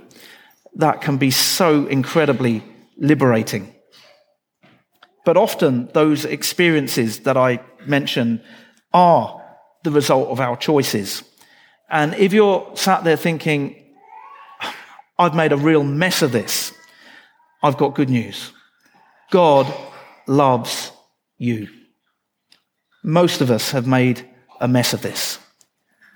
that 0.74 1.00
can 1.00 1.16
be 1.18 1.30
so 1.30 1.86
incredibly 1.86 2.64
liberating. 2.96 3.72
But 5.24 5.36
often 5.36 5.88
those 5.92 6.24
experiences 6.24 7.20
that 7.20 7.36
I 7.36 7.60
mention 7.86 8.42
are 8.92 9.40
the 9.84 9.92
result 9.92 10.30
of 10.30 10.40
our 10.40 10.56
choices. 10.56 11.22
And 11.88 12.12
if 12.14 12.32
you're 12.32 12.68
sat 12.74 13.04
there 13.04 13.16
thinking, 13.16 13.76
I've 15.16 15.36
made 15.36 15.52
a 15.52 15.56
real 15.56 15.84
mess 15.84 16.22
of 16.22 16.32
this, 16.32 16.72
I've 17.62 17.78
got 17.78 17.94
good 17.94 18.10
news. 18.10 18.50
God 19.30 19.72
loves 20.26 20.90
you. 21.38 21.68
Most 23.04 23.40
of 23.42 23.52
us 23.52 23.70
have 23.70 23.86
made 23.86 24.28
a 24.60 24.66
mess 24.66 24.92
of 24.92 25.02
this. 25.02 25.38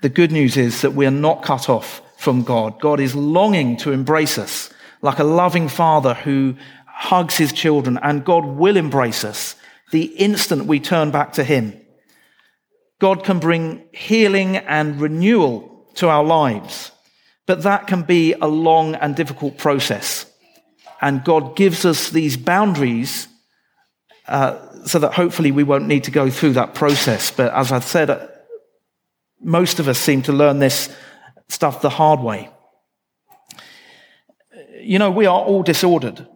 The 0.01 0.09
good 0.09 0.31
news 0.31 0.55
is 0.57 0.81
that 0.81 0.93
we 0.93 1.05
are 1.05 1.11
not 1.11 1.43
cut 1.43 1.69
off 1.69 2.01
from 2.17 2.43
God. 2.43 2.79
God 2.79 2.99
is 2.99 3.15
longing 3.15 3.77
to 3.77 3.91
embrace 3.91 4.37
us 4.37 4.69
like 5.01 5.19
a 5.19 5.23
loving 5.23 5.69
father 5.69 6.13
who 6.13 6.55
hugs 6.85 7.37
his 7.37 7.53
children, 7.53 7.97
and 8.01 8.25
God 8.25 8.45
will 8.45 8.75
embrace 8.77 9.23
us 9.23 9.55
the 9.91 10.03
instant 10.03 10.65
we 10.65 10.79
turn 10.79 11.11
back 11.11 11.33
to 11.33 11.43
him. 11.43 11.79
God 12.99 13.23
can 13.23 13.39
bring 13.39 13.83
healing 13.93 14.57
and 14.57 14.99
renewal 14.99 15.87
to 15.95 16.09
our 16.09 16.23
lives, 16.23 16.91
but 17.45 17.63
that 17.63 17.87
can 17.87 18.03
be 18.03 18.33
a 18.33 18.47
long 18.47 18.95
and 18.95 19.15
difficult 19.15 19.57
process. 19.57 20.25
And 21.01 21.23
God 21.23 21.55
gives 21.55 21.85
us 21.85 22.09
these 22.09 22.35
boundaries 22.35 23.29
uh, 24.27 24.85
so 24.85 24.99
that 24.99 25.13
hopefully 25.13 25.51
we 25.51 25.63
won't 25.63 25.87
need 25.87 26.03
to 26.03 26.11
go 26.11 26.29
through 26.29 26.53
that 26.53 26.73
process. 26.75 27.31
But 27.31 27.53
as 27.53 27.71
I've 27.71 27.85
said, 27.85 28.29
most 29.41 29.79
of 29.79 29.87
us 29.87 29.97
seem 29.97 30.21
to 30.23 30.33
learn 30.33 30.59
this 30.59 30.93
stuff 31.47 31.81
the 31.81 31.89
hard 31.89 32.19
way. 32.19 32.49
You 34.81 34.99
know, 34.99 35.11
we 35.11 35.25
are 35.25 35.39
all 35.39 35.63
disordered. 35.63 36.27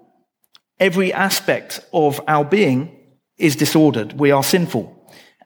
Every 0.79 1.13
aspect 1.13 1.79
of 1.93 2.19
our 2.27 2.43
being 2.43 2.97
is 3.37 3.55
disordered. 3.55 4.13
We 4.13 4.31
are 4.31 4.43
sinful. 4.43 4.99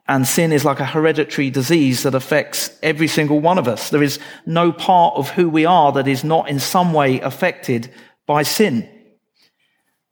And 0.08 0.26
sin 0.26 0.54
is 0.54 0.64
like 0.64 0.80
a 0.80 0.86
hereditary 0.86 1.50
disease 1.50 2.04
that 2.04 2.16
affects 2.16 2.72
every 2.82 3.08
single 3.08 3.42
one 3.42 3.58
of 3.58 3.68
us. 3.68 3.90
There 3.90 4.04
is 4.04 4.20
no 4.46 4.72
part 4.72 5.16
of 5.16 5.32
who 5.32 5.50
we 5.50 5.66
are 5.66 5.92
that 5.92 6.08
is 6.08 6.24
not 6.24 6.50
in 6.50 6.60
some 6.60 6.94
way 6.94 7.20
affected 7.20 7.92
by 8.26 8.44
sin. 8.44 8.90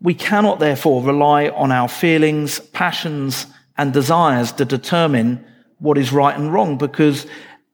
We 0.01 0.13
cannot 0.13 0.59
therefore 0.59 1.01
rely 1.01 1.47
on 1.47 1.71
our 1.71 1.87
feelings, 1.87 2.59
passions, 2.59 3.47
and 3.77 3.93
desires 3.93 4.51
to 4.53 4.65
determine 4.65 5.45
what 5.79 5.97
is 5.97 6.11
right 6.11 6.37
and 6.37 6.53
wrong 6.53 6.77
because 6.77 7.25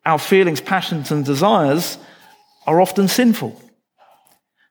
our 0.06 0.20
feelings, 0.20 0.62
passions, 0.62 1.12
and 1.12 1.24
desires 1.24 1.98
are 2.66 2.82
often 2.82 3.08
sinful. 3.08 3.60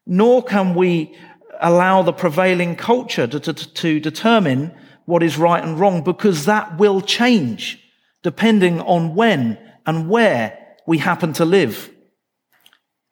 Nor 0.07 0.43
can 0.43 0.75
we 0.75 1.17
allow 1.61 2.03
the 2.03 2.13
prevailing 2.13 2.75
culture 2.75 3.27
to, 3.27 3.39
to, 3.39 3.53
to, 3.53 4.01
determine 4.01 4.73
what 5.05 5.23
is 5.23 5.37
right 5.37 5.63
and 5.63 5.79
wrong 5.79 6.03
because 6.03 6.47
that 6.47 6.79
will 6.79 7.01
change 7.01 7.79
depending 8.23 8.81
on 8.81 9.15
when 9.15 9.59
and 9.87 10.09
where 10.09 10.59
we 10.87 10.99
happen 10.99 11.33
to 11.35 11.45
live. 11.45 11.91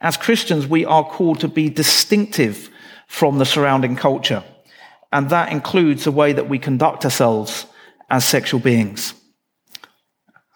As 0.00 0.16
Christians, 0.16 0.66
we 0.66 0.84
are 0.84 1.04
called 1.04 1.40
to 1.40 1.48
be 1.48 1.68
distinctive 1.68 2.70
from 3.06 3.38
the 3.38 3.44
surrounding 3.44 3.96
culture. 3.96 4.44
And 5.12 5.30
that 5.30 5.50
includes 5.50 6.04
the 6.04 6.12
way 6.12 6.32
that 6.32 6.48
we 6.48 6.58
conduct 6.58 7.04
ourselves 7.04 7.66
as 8.10 8.24
sexual 8.24 8.60
beings. 8.60 9.14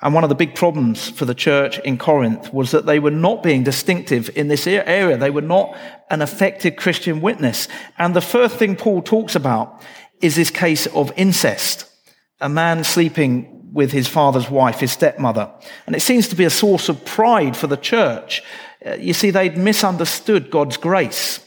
And 0.03 0.13
one 0.15 0.25
of 0.25 0.29
the 0.29 0.35
big 0.35 0.57
problems 0.57 1.09
for 1.11 1.25
the 1.25 1.35
church 1.35 1.79
in 1.79 1.97
Corinth 1.97 2.53
was 2.53 2.73
that 2.73 2.87
they 2.87 2.99
were 2.99 3.13
not 3.13 3.43
being 3.43 3.63
distinctive 3.63 4.37
in 4.37 4.49
this 4.49 4.67
area. 4.67 5.17
They 5.17 5.31
were 5.31 5.41
not 5.41 5.77
an 6.11 6.23
effective 6.23 6.75
Christian 6.75 7.21
witness. 7.21 7.69
And 7.99 8.15
the 8.15 8.21
first 8.21 8.57
thing 8.57 8.75
Paul 8.75 9.03
talks 9.03 9.37
about 9.37 9.81
is 10.21 10.35
this 10.35 10.51
case 10.51 10.87
of 10.89 11.13
incest. 11.17 11.89
A 12.41 12.49
man 12.49 12.83
sleeping 12.83 13.71
with 13.73 13.93
his 13.93 14.09
father's 14.09 14.51
wife, 14.51 14.81
his 14.81 14.91
stepmother. 14.91 15.49
And 15.87 15.95
it 15.95 16.01
seems 16.01 16.27
to 16.29 16.37
be 16.37 16.45
a 16.45 16.51
source 16.51 16.89
of 16.89 17.05
pride 17.05 17.57
for 17.57 17.69
the 17.69 17.77
church. 17.77 18.43
Uh, 18.85 18.95
you 18.95 19.15
see, 19.15 19.31
they'd 19.31 19.57
misunderstood 19.57 20.51
God's 20.51 20.77
grace. 20.77 21.39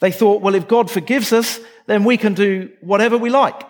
They 0.00 0.10
thought, 0.10 0.42
well, 0.42 0.56
if 0.56 0.66
God 0.66 0.90
forgives 0.90 1.32
us, 1.32 1.60
then 1.86 2.02
we 2.02 2.16
can 2.16 2.34
do 2.34 2.70
whatever 2.80 3.16
we 3.16 3.30
like. 3.30 3.62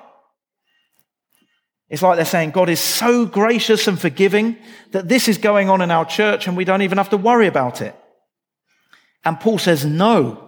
It's 1.89 2.03
like 2.03 2.17
they're 2.17 2.25
saying 2.25 2.51
God 2.51 2.69
is 2.69 2.81
so 2.81 3.27
gracious 3.27 3.87
and 3.87 4.01
forgiving 4.01 4.57
that 4.91 5.09
this 5.09 5.29
is 5.29 5.39
going 5.39 5.71
on 5.71 5.83
in 5.83 5.91
our 5.91 6.05
church 6.05 6.49
and 6.49 6.57
we 6.57 6.65
don't 6.65 6.83
even 6.83 6.99
have 6.99 7.11
to 7.11 7.17
worry 7.17 7.47
about 7.47 7.81
it. 7.81 7.95
And 9.25 9.39
Paul 9.39 9.59
says, 9.59 9.85
no, 9.85 10.47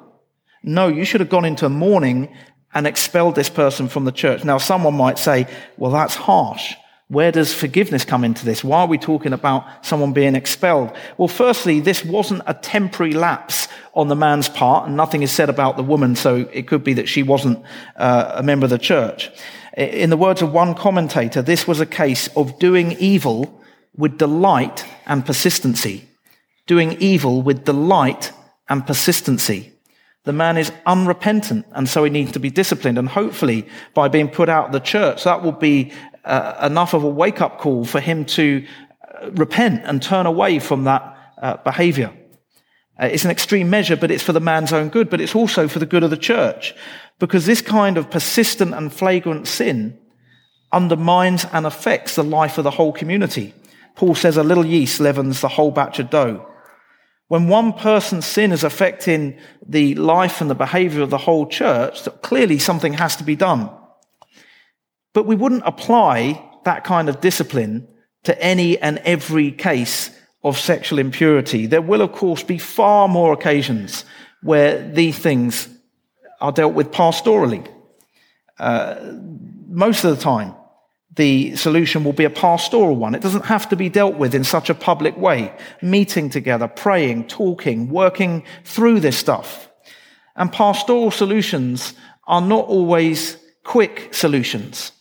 no, 0.62 0.88
you 0.88 1.04
should 1.04 1.20
have 1.20 1.30
gone 1.30 1.44
into 1.44 1.68
mourning 1.68 2.34
and 2.74 2.86
expelled 2.86 3.34
this 3.34 3.48
person 3.50 3.88
from 3.88 4.04
the 4.04 4.12
church. 4.12 4.44
Now, 4.44 4.58
someone 4.58 4.94
might 4.94 5.18
say, 5.18 5.46
well, 5.76 5.90
that's 5.90 6.14
harsh. 6.14 6.74
Where 7.08 7.32
does 7.32 7.54
forgiveness 7.54 8.04
come 8.04 8.22
into 8.22 8.44
this? 8.44 8.62
Why 8.62 8.80
are 8.80 8.86
we 8.86 8.98
talking 8.98 9.32
about 9.32 9.64
someone 9.86 10.12
being 10.12 10.34
expelled? 10.34 10.94
Well, 11.16 11.28
firstly, 11.28 11.80
this 11.80 12.04
wasn't 12.04 12.42
a 12.46 12.52
temporary 12.52 13.14
lapse 13.14 13.66
on 13.94 14.08
the 14.08 14.16
man's 14.16 14.50
part, 14.50 14.86
and 14.86 14.96
nothing 14.96 15.22
is 15.22 15.32
said 15.32 15.48
about 15.48 15.78
the 15.78 15.82
woman, 15.82 16.16
so 16.16 16.48
it 16.52 16.68
could 16.68 16.84
be 16.84 16.92
that 16.94 17.08
she 17.08 17.22
wasn't 17.22 17.64
uh, 17.96 18.32
a 18.34 18.42
member 18.42 18.64
of 18.64 18.70
the 18.70 18.78
church. 18.78 19.30
In 19.78 20.10
the 20.10 20.16
words 20.16 20.42
of 20.42 20.52
one 20.52 20.74
commentator, 20.74 21.40
this 21.40 21.68
was 21.68 21.78
a 21.78 21.86
case 21.86 22.28
of 22.36 22.58
doing 22.58 22.96
evil 22.98 23.62
with 23.96 24.18
delight 24.18 24.84
and 25.06 25.24
persistency. 25.24 26.04
doing 26.66 26.92
evil 27.00 27.40
with 27.42 27.64
delight 27.64 28.30
and 28.68 28.86
persistency. 28.86 29.72
The 30.24 30.34
man 30.34 30.58
is 30.58 30.70
unrepentant, 30.84 31.64
and 31.72 31.88
so 31.88 32.04
he 32.04 32.10
needs 32.10 32.32
to 32.32 32.40
be 32.40 32.50
disciplined. 32.50 32.98
And 32.98 33.08
hopefully, 33.08 33.66
by 33.94 34.08
being 34.08 34.28
put 34.28 34.48
out 34.50 34.66
of 34.66 34.72
the 34.72 34.80
church, 34.80 35.24
that 35.24 35.42
will 35.42 35.52
be 35.52 35.92
uh, 36.24 36.58
enough 36.62 36.92
of 36.92 37.04
a 37.04 37.08
wake 37.08 37.40
up 37.40 37.58
call 37.58 37.86
for 37.86 38.00
him 38.00 38.26
to 38.26 38.66
uh, 39.22 39.30
repent 39.30 39.82
and 39.84 40.02
turn 40.02 40.26
away 40.26 40.58
from 40.58 40.84
that 40.84 41.02
uh, 41.40 41.56
behavior. 41.64 42.12
Uh, 43.00 43.06
it's 43.06 43.24
an 43.24 43.30
extreme 43.30 43.70
measure, 43.70 43.96
but 43.96 44.10
it's 44.10 44.22
for 44.22 44.32
the 44.32 44.40
man's 44.40 44.72
own 44.72 44.88
good, 44.88 45.08
but 45.08 45.20
it's 45.20 45.34
also 45.34 45.68
for 45.68 45.78
the 45.78 45.86
good 45.86 46.02
of 46.02 46.10
the 46.10 46.16
church. 46.16 46.74
Because 47.18 47.46
this 47.46 47.62
kind 47.62 47.96
of 47.96 48.10
persistent 48.10 48.74
and 48.74 48.92
flagrant 48.92 49.46
sin 49.46 49.98
undermines 50.72 51.46
and 51.52 51.66
affects 51.66 52.14
the 52.14 52.24
life 52.24 52.58
of 52.58 52.64
the 52.64 52.72
whole 52.72 52.92
community. 52.92 53.54
Paul 53.94 54.14
says 54.14 54.36
a 54.36 54.42
little 54.42 54.66
yeast 54.66 55.00
leavens 55.00 55.40
the 55.40 55.48
whole 55.48 55.70
batch 55.70 55.98
of 55.98 56.10
dough. 56.10 56.46
When 57.28 57.48
one 57.48 57.72
person's 57.72 58.26
sin 58.26 58.52
is 58.52 58.64
affecting 58.64 59.38
the 59.66 59.94
life 59.96 60.40
and 60.40 60.50
the 60.50 60.54
behavior 60.54 61.02
of 61.02 61.10
the 61.10 61.18
whole 61.18 61.46
church, 61.46 62.04
clearly 62.22 62.58
something 62.58 62.94
has 62.94 63.16
to 63.16 63.24
be 63.24 63.36
done. 63.36 63.70
But 65.12 65.26
we 65.26 65.36
wouldn't 65.36 65.66
apply 65.66 66.44
that 66.64 66.84
kind 66.84 67.08
of 67.08 67.20
discipline 67.20 67.88
to 68.24 68.40
any 68.42 68.78
and 68.78 68.98
every 68.98 69.50
case 69.50 70.10
of 70.42 70.58
sexual 70.58 70.98
impurity. 70.98 71.66
There 71.66 71.82
will, 71.82 72.02
of 72.02 72.12
course, 72.12 72.42
be 72.42 72.58
far 72.58 73.08
more 73.08 73.32
occasions 73.32 74.04
where 74.42 74.88
these 74.92 75.18
things 75.18 75.68
are 76.40 76.52
dealt 76.52 76.74
with 76.74 76.90
pastorally. 76.92 77.66
Uh, 78.58 78.96
most 79.68 80.04
of 80.04 80.16
the 80.16 80.22
time, 80.22 80.54
the 81.16 81.56
solution 81.56 82.04
will 82.04 82.12
be 82.12 82.24
a 82.24 82.30
pastoral 82.30 82.94
one. 82.94 83.14
It 83.14 83.22
doesn't 83.22 83.46
have 83.46 83.68
to 83.70 83.76
be 83.76 83.88
dealt 83.88 84.14
with 84.14 84.34
in 84.34 84.44
such 84.44 84.70
a 84.70 84.74
public 84.74 85.16
way. 85.16 85.52
Meeting 85.82 86.30
together, 86.30 86.68
praying, 86.68 87.26
talking, 87.26 87.88
working 87.88 88.44
through 88.64 89.00
this 89.00 89.18
stuff. 89.18 89.68
And 90.36 90.52
pastoral 90.52 91.10
solutions 91.10 91.94
are 92.28 92.40
not 92.40 92.66
always 92.66 93.36
quick 93.64 94.14
solutions, 94.14 94.92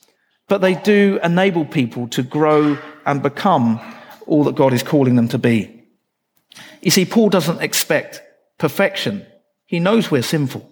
but 0.48 0.62
they 0.62 0.74
do 0.74 1.20
enable 1.24 1.66
people 1.66 2.08
to 2.10 2.24
grow 2.24 2.78
and 3.06 3.22
become 3.22 3.80
all 4.28 4.44
that 4.46 4.56
God 4.56 4.74
is 4.74 4.84
calling 4.84 5.16
them 5.16 5.28
to 5.30 5.38
be. 5.38 5.84
You 6.82 6.92
see, 6.92 7.06
Paul 7.06 7.30
doesn't 7.30 7.62
expect 7.62 8.22
perfection. 8.58 9.26
He 9.66 9.80
knows 9.80 10.12
we're 10.12 10.24
sinful. 10.24 10.70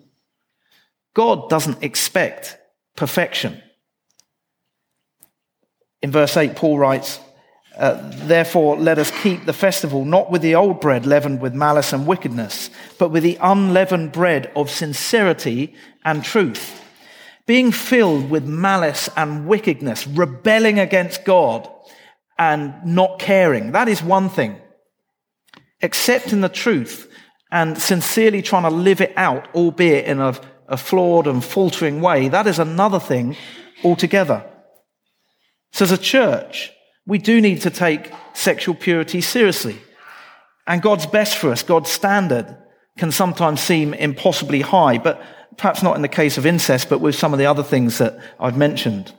God 1.13 1.49
doesn't 1.49 1.83
expect 1.83 2.57
perfection. 2.95 3.61
In 6.01 6.11
verse 6.11 6.37
8, 6.37 6.55
Paul 6.55 6.77
writes, 6.77 7.19
uh, 7.77 7.99
Therefore, 8.25 8.77
let 8.77 8.99
us 8.99 9.11
keep 9.21 9.45
the 9.45 9.53
festival 9.53 10.05
not 10.05 10.31
with 10.31 10.41
the 10.41 10.55
old 10.55 10.79
bread 10.79 11.05
leavened 11.05 11.41
with 11.41 11.53
malice 11.53 11.93
and 11.93 12.07
wickedness, 12.07 12.69
but 12.97 13.09
with 13.09 13.23
the 13.23 13.37
unleavened 13.41 14.11
bread 14.11 14.51
of 14.55 14.69
sincerity 14.69 15.73
and 16.03 16.23
truth. 16.23 16.81
Being 17.45 17.71
filled 17.71 18.29
with 18.29 18.45
malice 18.45 19.09
and 19.15 19.47
wickedness, 19.47 20.07
rebelling 20.07 20.79
against 20.79 21.25
God 21.25 21.69
and 22.37 22.73
not 22.85 23.19
caring, 23.19 23.71
that 23.71 23.87
is 23.87 24.03
one 24.03 24.29
thing. 24.29 24.59
Accepting 25.81 26.41
the 26.41 26.49
truth 26.49 27.11
and 27.51 27.77
sincerely 27.77 28.41
trying 28.41 28.63
to 28.63 28.69
live 28.69 29.01
it 29.01 29.13
out, 29.15 29.47
albeit 29.55 30.05
in 30.05 30.19
a, 30.19 30.35
a 30.67 30.77
flawed 30.77 31.27
and 31.27 31.43
faltering 31.43 32.01
way, 32.01 32.27
that 32.29 32.47
is 32.47 32.59
another 32.59 32.99
thing 32.99 33.35
altogether. 33.83 34.43
So, 35.71 35.83
as 35.83 35.91
a 35.91 35.97
church, 35.97 36.71
we 37.05 37.17
do 37.17 37.39
need 37.39 37.61
to 37.61 37.69
take 37.69 38.11
sexual 38.33 38.75
purity 38.75 39.21
seriously. 39.21 39.77
And 40.67 40.81
God's 40.81 41.05
best 41.05 41.37
for 41.37 41.51
us, 41.51 41.63
God's 41.63 41.91
standard, 41.91 42.57
can 42.97 43.11
sometimes 43.11 43.61
seem 43.61 43.93
impossibly 43.93 44.61
high, 44.61 44.97
but 44.97 45.21
perhaps 45.57 45.83
not 45.83 45.95
in 45.95 46.01
the 46.01 46.07
case 46.07 46.37
of 46.37 46.45
incest, 46.45 46.89
but 46.89 47.01
with 47.01 47.15
some 47.15 47.33
of 47.33 47.39
the 47.39 47.45
other 47.45 47.63
things 47.63 47.97
that 47.99 48.17
I've 48.39 48.57
mentioned. 48.57 49.13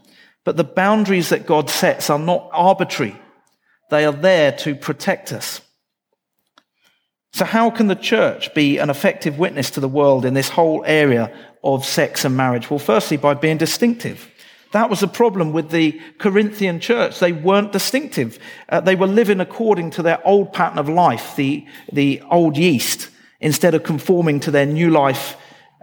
But 0.47 0.57
the 0.57 0.65
boundaries 0.65 1.31
that 1.31 1.45
God 1.45 1.69
sets 1.69 2.09
are 2.09 2.21
not 2.21 2.49
arbitrary. 2.53 3.17
They 3.91 4.05
are 4.05 4.13
there 4.13 4.53
to 4.59 4.77
protect 4.77 5.33
us. 5.33 5.61
So 7.33 7.45
how 7.45 7.69
can 7.69 7.89
the 7.89 7.97
church 7.97 8.55
be 8.55 8.79
an 8.79 8.89
effective 8.89 9.41
witness 9.41 9.71
to 9.73 9.81
the 9.81 9.89
world 9.89 10.25
in 10.25 10.35
this 10.35 10.49
whole 10.49 10.85
area 10.87 11.37
of 11.65 11.85
sex 11.85 12.25
and 12.25 12.37
marriage? 12.37 12.71
Well, 12.71 12.79
firstly, 12.79 13.17
by 13.17 13.35
being 13.35 13.57
distinctive. 13.59 14.31
That 14.71 14.89
was 14.89 15.01
the 15.01 15.09
problem 15.09 15.53
with 15.53 15.71
the 15.71 16.01
Corinthian 16.19 16.79
church. 16.79 17.19
They 17.19 17.33
weren't 17.33 17.73
distinctive. 17.73 18.39
Uh, 18.69 18.81
they 18.81 18.95
were 18.95 19.09
living 19.09 19.41
according 19.41 19.91
to 19.93 20.03
their 20.03 20.25
old 20.25 20.53
pattern 20.53 20.79
of 20.79 20.89
life, 20.89 21.35
the, 21.35 21.67
the 21.93 22.23
old 22.31 22.57
yeast, 22.57 23.11
instead 23.41 23.75
of 23.75 23.83
conforming 23.83 24.39
to 24.41 24.53
their 24.53 24.67
new 24.67 24.91
life 24.91 25.37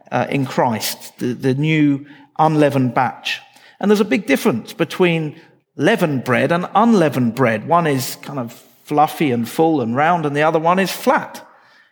uh, 0.09 0.27
in 0.29 0.45
Christ, 0.45 1.19
the, 1.19 1.33
the 1.33 1.53
new 1.53 2.05
unleavened 2.39 2.93
batch. 2.93 3.41
And 3.79 3.89
there's 3.89 3.99
a 3.99 4.05
big 4.05 4.25
difference 4.25 4.73
between 4.73 5.39
leavened 5.75 6.23
bread 6.23 6.51
and 6.51 6.69
unleavened 6.75 7.35
bread. 7.35 7.67
One 7.67 7.87
is 7.87 8.15
kind 8.17 8.39
of 8.39 8.53
fluffy 8.83 9.31
and 9.31 9.47
full 9.47 9.81
and 9.81 9.95
round, 9.95 10.25
and 10.25 10.35
the 10.35 10.43
other 10.43 10.59
one 10.59 10.79
is 10.79 10.91
flat. 10.91 11.47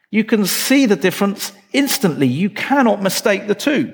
You 0.10 0.24
can 0.24 0.46
see 0.46 0.86
the 0.86 0.96
difference 0.96 1.54
instantly. 1.74 2.28
You 2.28 2.50
cannot 2.50 3.02
mistake 3.02 3.48
the 3.48 3.56
two 3.56 3.94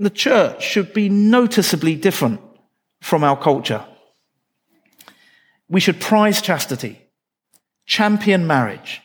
the 0.00 0.10
church 0.10 0.64
should 0.64 0.94
be 0.94 1.10
noticeably 1.10 1.94
different 1.94 2.40
from 3.02 3.22
our 3.22 3.36
culture. 3.36 3.84
We 5.68 5.80
should 5.80 6.00
prize 6.00 6.40
chastity, 6.40 7.00
champion 7.84 8.46
marriage, 8.46 9.02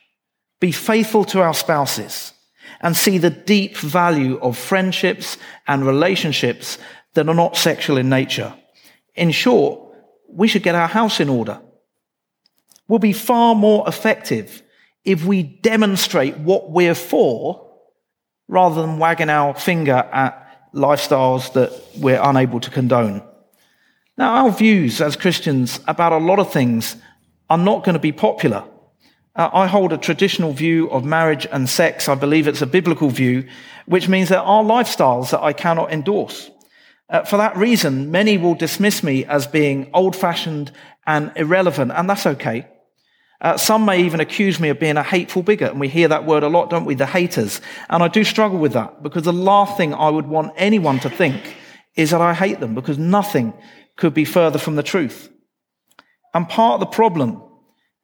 be 0.62 0.72
faithful 0.72 1.26
to 1.26 1.42
our 1.42 1.54
spouses, 1.54 2.32
and 2.80 2.96
see 2.96 3.18
the 3.18 3.30
deep 3.30 3.78
value 3.78 4.40
of 4.40 4.58
friendships 4.58 5.38
and 5.68 5.86
relationships 5.86 6.78
that 7.16 7.28
are 7.28 7.36
not 7.36 7.58
sexual 7.58 7.98
in 7.98 8.10
nature. 8.10 8.54
In 9.16 9.32
short, 9.32 9.82
we 10.30 10.48
should 10.48 10.64
get 10.64 10.76
our 10.76 10.88
house 10.88 11.20
in 11.20 11.30
order. 11.30 11.60
We'll 12.88 13.00
be 13.00 13.14
far 13.14 13.56
more 13.56 13.84
effective 13.88 14.62
if 15.04 15.26
we 15.26 15.44
demonstrate 15.44 16.38
what 16.38 16.72
we're 16.72 16.96
for 16.96 17.66
rather 18.48 18.82
than 18.82 19.00
wagging 19.00 19.30
our 19.30 19.56
finger 19.56 20.08
at 20.12 20.72
lifestyles 20.74 21.54
that 21.54 21.72
we're 21.98 22.22
unable 22.22 22.60
to 22.60 22.70
condone. 22.70 23.24
Now, 24.18 24.46
our 24.46 24.52
views 24.52 25.02
as 25.02 25.16
Christians 25.16 25.80
about 25.88 26.14
a 26.14 26.18
lot 26.18 26.40
of 26.40 26.52
things 26.52 26.96
are 27.50 27.58
not 27.58 27.84
going 27.84 27.94
to 27.94 28.00
be 28.00 28.12
popular. 28.12 28.64
Uh, 29.36 29.50
I 29.52 29.68
hold 29.68 29.92
a 29.92 29.98
traditional 29.98 30.54
view 30.54 30.90
of 30.90 31.04
marriage 31.04 31.46
and 31.52 31.70
sex. 31.70 32.08
I 32.08 32.16
believe 32.16 32.48
it's 32.48 32.62
a 32.62 32.68
biblical 32.68 33.10
view, 33.10 33.48
which 33.86 34.08
means 34.08 34.30
there 34.30 34.40
are 34.40 34.64
lifestyles 34.64 35.32
that 35.32 35.42
I 35.42 35.54
cannot 35.54 35.92
endorse. 35.92 36.50
Uh, 37.10 37.24
for 37.24 37.38
that 37.38 37.56
reason, 37.56 38.12
many 38.12 38.38
will 38.38 38.56
dismiss 38.56 39.04
me 39.04 39.26
as 39.26 39.46
being 39.46 39.90
old 39.94 40.16
fashioned 40.16 40.72
and 41.06 41.32
irrelevant, 41.36 41.92
and 41.92 42.10
that's 42.10 42.26
okay. 42.26 42.68
Uh, 43.42 43.58
some 43.58 43.86
may 43.86 44.02
even 44.02 44.20
accuse 44.20 44.60
me 44.60 44.70
of 44.70 44.80
being 44.80 44.98
a 44.98 45.04
hateful 45.04 45.44
bigot, 45.44 45.72
and 45.72 45.80
we 45.80 45.88
hear 45.88 46.08
that 46.08 46.26
word 46.26 46.42
a 46.42 46.50
lot, 46.50 46.70
don't 46.70 46.86
we? 46.86 46.96
The 46.96 47.06
haters. 47.06 47.62
And 47.90 48.02
I 48.02 48.08
do 48.08 48.24
struggle 48.24 48.58
with 48.58 48.74
that 48.74 49.04
because 49.04 49.24
the 49.24 49.34
last 49.34 49.78
thing 49.78 49.94
I 49.94 50.10
would 50.10 50.26
want 50.26 50.54
anyone 50.56 51.00
to 51.00 51.10
think 51.10 51.56
is 51.96 52.12
that 52.12 52.22
I 52.22 52.34
hate 52.34 52.60
them 52.60 52.74
because 52.74 52.98
nothing 52.98 53.54
could 53.98 54.14
be 54.14 54.26
further 54.26 54.58
from 54.58 54.76
the 54.76 54.84
truth. 54.84 55.30
And 56.34 56.50
part 56.50 56.76
of 56.76 56.80
the 56.80 56.96
problem 56.96 57.42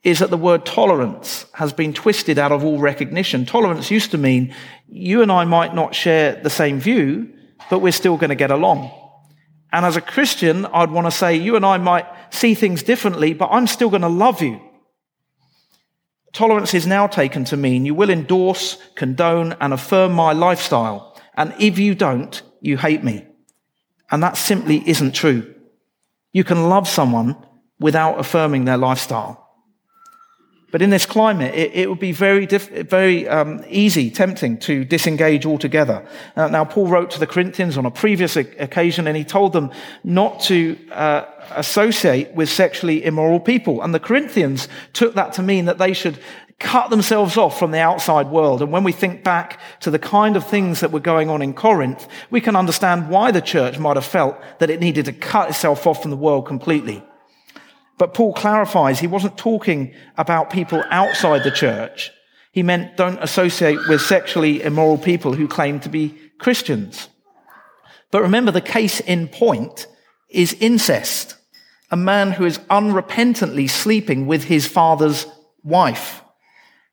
is 0.03 0.19
that 0.19 0.29
the 0.29 0.37
word 0.37 0.65
tolerance 0.65 1.45
has 1.53 1.73
been 1.73 1.93
twisted 1.93 2.39
out 2.39 2.51
of 2.51 2.63
all 2.63 2.79
recognition. 2.79 3.45
Tolerance 3.45 3.91
used 3.91 4.11
to 4.11 4.17
mean 4.17 4.53
you 4.87 5.21
and 5.21 5.31
I 5.31 5.45
might 5.45 5.75
not 5.75 5.93
share 5.93 6.35
the 6.35 6.49
same 6.49 6.79
view, 6.79 7.31
but 7.69 7.79
we're 7.79 7.91
still 7.91 8.17
going 8.17 8.29
to 8.29 8.35
get 8.35 8.51
along. 8.51 8.91
And 9.73 9.85
as 9.85 9.95
a 9.95 10.01
Christian, 10.01 10.65
I'd 10.65 10.91
want 10.91 11.07
to 11.07 11.11
say 11.11 11.35
you 11.35 11.55
and 11.55 11.65
I 11.65 11.77
might 11.77 12.05
see 12.33 12.55
things 12.55 12.83
differently, 12.83 13.33
but 13.33 13.49
I'm 13.51 13.67
still 13.67 13.89
going 13.89 14.01
to 14.01 14.09
love 14.09 14.41
you. 14.41 14.59
Tolerance 16.33 16.73
is 16.73 16.87
now 16.87 17.07
taken 17.07 17.43
to 17.45 17.57
mean 17.57 17.85
you 17.85 17.93
will 17.93 18.09
endorse, 18.09 18.77
condone, 18.95 19.55
and 19.59 19.73
affirm 19.73 20.13
my 20.13 20.33
lifestyle. 20.33 21.19
And 21.35 21.53
if 21.59 21.77
you 21.77 21.95
don't, 21.95 22.41
you 22.61 22.77
hate 22.77 23.03
me. 23.03 23.25
And 24.09 24.21
that 24.23 24.37
simply 24.37 24.87
isn't 24.87 25.13
true. 25.13 25.55
You 26.33 26.43
can 26.43 26.69
love 26.69 26.87
someone 26.87 27.35
without 27.79 28.19
affirming 28.19 28.65
their 28.65 28.77
lifestyle. 28.77 29.40
But 30.71 30.81
in 30.81 30.89
this 30.89 31.05
climate, 31.05 31.53
it, 31.53 31.71
it 31.73 31.89
would 31.89 31.99
be 31.99 32.13
very, 32.13 32.45
diff- 32.45 32.69
very 32.69 33.27
um, 33.27 33.63
easy, 33.67 34.09
tempting 34.09 34.57
to 34.59 34.85
disengage 34.85 35.45
altogether. 35.45 36.07
Uh, 36.35 36.47
now, 36.47 36.63
Paul 36.63 36.87
wrote 36.87 37.11
to 37.11 37.19
the 37.19 37.27
Corinthians 37.27 37.77
on 37.77 37.85
a 37.85 37.91
previous 37.91 38.37
occasion, 38.37 39.05
and 39.05 39.17
he 39.17 39.25
told 39.25 39.51
them 39.51 39.71
not 40.03 40.39
to 40.41 40.77
uh, 40.91 41.25
associate 41.51 42.33
with 42.33 42.49
sexually 42.49 43.03
immoral 43.03 43.39
people. 43.39 43.81
And 43.81 43.93
the 43.93 43.99
Corinthians 43.99 44.69
took 44.93 45.15
that 45.15 45.33
to 45.33 45.43
mean 45.43 45.65
that 45.65 45.77
they 45.77 45.93
should 45.93 46.17
cut 46.61 46.89
themselves 46.89 47.37
off 47.37 47.59
from 47.59 47.71
the 47.71 47.79
outside 47.79 48.27
world. 48.27 48.61
And 48.61 48.71
when 48.71 48.83
we 48.83 48.91
think 48.91 49.23
back 49.23 49.59
to 49.81 49.91
the 49.91 49.99
kind 49.99 50.35
of 50.37 50.47
things 50.47 50.79
that 50.79 50.91
were 50.91 50.99
going 50.99 51.29
on 51.29 51.41
in 51.41 51.53
Corinth, 51.53 52.07
we 52.29 52.39
can 52.39 52.55
understand 52.55 53.09
why 53.09 53.31
the 53.31 53.41
church 53.41 53.79
might 53.79 53.97
have 53.97 54.05
felt 54.05 54.37
that 54.59 54.69
it 54.69 54.79
needed 54.79 55.05
to 55.05 55.13
cut 55.13 55.49
itself 55.49 55.85
off 55.85 56.01
from 56.01 56.11
the 56.11 56.17
world 56.17 56.45
completely. 56.45 57.03
But 58.01 58.15
Paul 58.15 58.33
clarifies 58.33 58.99
he 58.99 59.05
wasn't 59.05 59.37
talking 59.37 59.93
about 60.17 60.49
people 60.49 60.83
outside 60.89 61.43
the 61.43 61.51
church. 61.51 62.09
He 62.51 62.63
meant 62.63 62.97
don't 62.97 63.21
associate 63.21 63.77
with 63.87 64.01
sexually 64.01 64.63
immoral 64.63 64.97
people 64.97 65.33
who 65.33 65.47
claim 65.47 65.79
to 65.81 65.89
be 65.89 66.17
Christians. 66.39 67.09
But 68.09 68.23
remember, 68.23 68.49
the 68.49 68.59
case 68.59 69.01
in 69.01 69.27
point 69.27 69.85
is 70.29 70.53
incest. 70.53 71.35
A 71.91 71.95
man 71.95 72.31
who 72.31 72.43
is 72.43 72.57
unrepentantly 72.71 73.69
sleeping 73.69 74.25
with 74.25 74.45
his 74.45 74.65
father's 74.65 75.27
wife. 75.61 76.23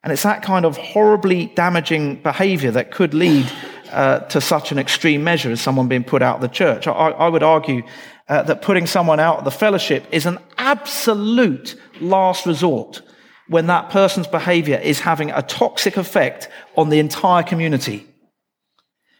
And 0.04 0.12
it's 0.12 0.24
that 0.24 0.42
kind 0.42 0.66
of 0.66 0.76
horribly 0.76 1.46
damaging 1.46 2.16
behavior 2.16 2.72
that 2.72 2.90
could 2.90 3.14
lead 3.14 3.50
uh, 3.90 4.18
to 4.18 4.42
such 4.42 4.72
an 4.72 4.78
extreme 4.78 5.24
measure 5.24 5.50
as 5.50 5.62
someone 5.62 5.88
being 5.88 6.04
put 6.04 6.20
out 6.20 6.36
of 6.36 6.42
the 6.42 6.48
church. 6.48 6.86
I, 6.86 6.92
I 6.92 7.28
would 7.28 7.42
argue 7.42 7.84
uh, 8.28 8.42
that 8.42 8.62
putting 8.62 8.86
someone 8.86 9.20
out 9.20 9.38
of 9.38 9.44
the 9.44 9.50
fellowship 9.50 10.04
is 10.12 10.26
an 10.26 10.38
absolute 10.58 11.76
last 12.00 12.46
resort 12.46 13.02
when 13.48 13.66
that 13.66 13.90
person's 13.90 14.26
behavior 14.26 14.76
is 14.76 15.00
having 15.00 15.30
a 15.30 15.42
toxic 15.42 15.96
effect 15.96 16.48
on 16.76 16.90
the 16.90 16.98
entire 16.98 17.42
community. 17.42 18.06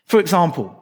For 0.07 0.21
example, 0.21 0.75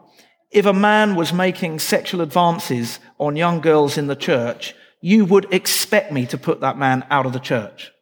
if 0.51 0.67
a 0.67 0.73
man 0.73 1.15
was 1.15 1.33
making 1.33 1.79
sexual 1.79 2.21
advances 2.21 2.99
on 3.19 3.37
young 3.37 3.61
girls 3.61 3.99
in 3.99 4.07
the 4.07 4.17
church, 4.17 4.75
you 5.01 5.25
would 5.25 5.53
expect 5.53 6.13
me 6.13 6.27
to 6.27 6.39
put 6.39 6.61
that 6.61 6.79
man 6.79 7.07
out 7.11 7.27
of 7.27 7.33
the 7.33 7.39
church. 7.39 7.93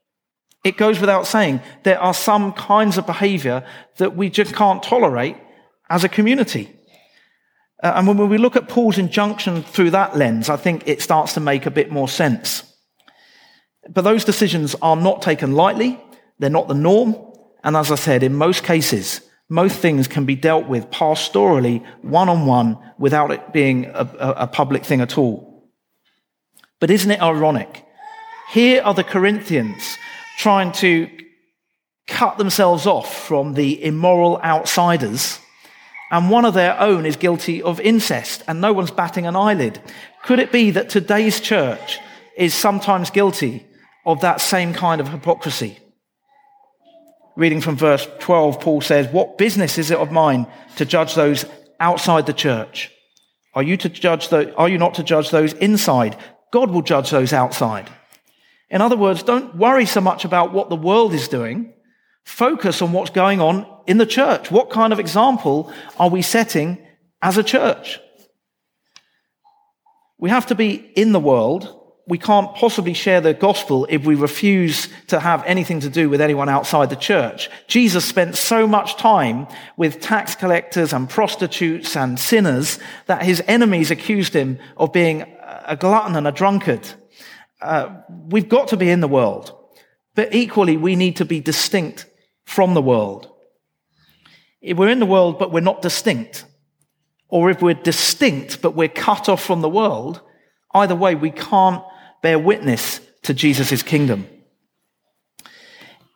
It 0.64 0.78
goes 0.78 0.98
without 0.98 1.26
saying, 1.26 1.60
there 1.82 2.00
are 2.00 2.14
some 2.14 2.52
kinds 2.52 2.96
of 2.96 3.06
behavior 3.06 3.66
that 3.98 4.16
we 4.16 4.30
just 4.30 4.54
can't 4.54 4.82
tolerate 4.82 5.36
as 5.90 6.04
a 6.04 6.08
community. 6.08 6.74
Uh, 7.82 7.92
and 7.96 8.06
when 8.06 8.28
we 8.28 8.38
look 8.38 8.56
at 8.56 8.68
Paul's 8.68 8.98
injunction 8.98 9.62
through 9.62 9.90
that 9.90 10.16
lens, 10.16 10.48
I 10.48 10.56
think 10.56 10.86
it 10.86 11.02
starts 11.02 11.34
to 11.34 11.40
make 11.40 11.66
a 11.66 11.70
bit 11.70 11.90
more 11.90 12.08
sense. 12.08 12.62
But 13.88 14.02
those 14.02 14.24
decisions 14.24 14.74
are 14.80 14.96
not 14.96 15.22
taken 15.22 15.52
lightly. 15.52 16.00
They're 16.38 16.50
not 16.50 16.68
the 16.68 16.74
norm. 16.74 17.16
And 17.62 17.76
as 17.76 17.90
I 17.90 17.96
said, 17.96 18.22
in 18.22 18.34
most 18.34 18.64
cases, 18.64 19.20
most 19.48 19.78
things 19.78 20.08
can 20.08 20.24
be 20.24 20.36
dealt 20.36 20.66
with 20.66 20.90
pastorally, 20.90 21.84
one 22.02 22.28
on 22.28 22.46
one, 22.46 22.78
without 22.98 23.30
it 23.30 23.52
being 23.52 23.86
a, 23.86 24.08
a, 24.18 24.46
public 24.46 24.84
thing 24.84 25.00
at 25.00 25.18
all. 25.18 25.70
But 26.80 26.90
isn't 26.90 27.10
it 27.10 27.20
ironic? 27.20 27.84
Here 28.50 28.82
are 28.82 28.94
the 28.94 29.04
Corinthians 29.04 29.96
trying 30.38 30.72
to 30.72 31.10
cut 32.06 32.38
themselves 32.38 32.86
off 32.86 33.26
from 33.26 33.54
the 33.54 33.82
immoral 33.84 34.40
outsiders, 34.42 35.38
and 36.14 36.30
one 36.30 36.44
of 36.44 36.54
their 36.54 36.78
own 36.78 37.06
is 37.06 37.16
guilty 37.16 37.60
of 37.60 37.80
incest, 37.80 38.44
and 38.46 38.60
no 38.60 38.72
one's 38.72 38.92
batting 38.92 39.26
an 39.26 39.34
eyelid. 39.34 39.80
Could 40.22 40.38
it 40.38 40.52
be 40.52 40.70
that 40.70 40.88
today's 40.88 41.40
church 41.40 41.98
is 42.36 42.54
sometimes 42.54 43.10
guilty 43.10 43.66
of 44.06 44.20
that 44.20 44.40
same 44.40 44.72
kind 44.74 45.00
of 45.00 45.08
hypocrisy? 45.08 45.76
Reading 47.34 47.60
from 47.60 47.74
verse 47.74 48.06
12, 48.20 48.60
Paul 48.60 48.80
says, 48.80 49.08
What 49.08 49.38
business 49.38 49.76
is 49.76 49.90
it 49.90 49.98
of 49.98 50.12
mine 50.12 50.46
to 50.76 50.84
judge 50.84 51.16
those 51.16 51.46
outside 51.80 52.26
the 52.26 52.32
church? 52.32 52.92
Are 53.54 53.64
you 53.64 53.76
to 53.78 53.88
judge 53.88 54.28
the, 54.28 54.54
are 54.54 54.68
you 54.68 54.78
not 54.78 54.94
to 54.94 55.02
judge 55.02 55.30
those 55.30 55.52
inside? 55.54 56.16
God 56.52 56.70
will 56.70 56.82
judge 56.82 57.10
those 57.10 57.32
outside. 57.32 57.90
In 58.70 58.80
other 58.80 58.96
words, 58.96 59.24
don't 59.24 59.56
worry 59.56 59.84
so 59.84 60.00
much 60.00 60.24
about 60.24 60.52
what 60.52 60.68
the 60.68 60.76
world 60.76 61.12
is 61.12 61.26
doing. 61.26 61.74
Focus 62.24 62.82
on 62.82 62.92
what's 62.92 63.10
going 63.10 63.40
on 63.40 63.66
in 63.86 63.98
the 63.98 64.06
church. 64.06 64.50
What 64.50 64.70
kind 64.70 64.92
of 64.92 64.98
example 64.98 65.72
are 65.98 66.08
we 66.08 66.22
setting 66.22 66.78
as 67.22 67.38
a 67.38 67.42
church? 67.42 68.00
We 70.18 70.30
have 70.30 70.46
to 70.46 70.54
be 70.54 70.74
in 70.74 71.12
the 71.12 71.20
world. 71.20 71.80
We 72.06 72.18
can't 72.18 72.54
possibly 72.54 72.94
share 72.94 73.20
the 73.20 73.34
gospel 73.34 73.86
if 73.88 74.04
we 74.04 74.14
refuse 74.14 74.88
to 75.08 75.20
have 75.20 75.42
anything 75.44 75.80
to 75.80 75.90
do 75.90 76.08
with 76.08 76.20
anyone 76.20 76.48
outside 76.48 76.90
the 76.90 76.96
church. 76.96 77.50
Jesus 77.66 78.04
spent 78.04 78.36
so 78.36 78.66
much 78.66 78.96
time 78.96 79.46
with 79.76 80.00
tax 80.00 80.34
collectors 80.34 80.92
and 80.92 81.08
prostitutes 81.08 81.96
and 81.96 82.18
sinners 82.18 82.78
that 83.06 83.22
his 83.22 83.42
enemies 83.46 83.90
accused 83.90 84.34
him 84.34 84.58
of 84.76 84.92
being 84.92 85.22
a 85.66 85.76
glutton 85.76 86.16
and 86.16 86.26
a 86.26 86.32
drunkard. 86.32 86.86
Uh, 87.60 87.94
we've 88.28 88.48
got 88.48 88.68
to 88.68 88.76
be 88.76 88.90
in 88.90 89.00
the 89.00 89.08
world, 89.08 89.56
but 90.14 90.34
equally 90.34 90.76
we 90.76 90.96
need 90.96 91.16
to 91.16 91.24
be 91.24 91.40
distinct 91.40 92.06
from 92.44 92.74
the 92.74 92.82
world. 92.82 93.28
If 94.60 94.76
we're 94.76 94.88
in 94.88 95.00
the 95.00 95.06
world 95.06 95.38
but 95.38 95.52
we're 95.52 95.60
not 95.60 95.82
distinct, 95.82 96.44
or 97.28 97.50
if 97.50 97.60
we're 97.62 97.74
distinct 97.74 98.62
but 98.62 98.74
we're 98.74 98.88
cut 98.88 99.28
off 99.28 99.42
from 99.42 99.60
the 99.60 99.68
world, 99.68 100.20
either 100.72 100.94
way 100.94 101.14
we 101.14 101.30
can't 101.30 101.82
bear 102.22 102.38
witness 102.38 103.00
to 103.22 103.34
Jesus' 103.34 103.82
kingdom. 103.82 104.26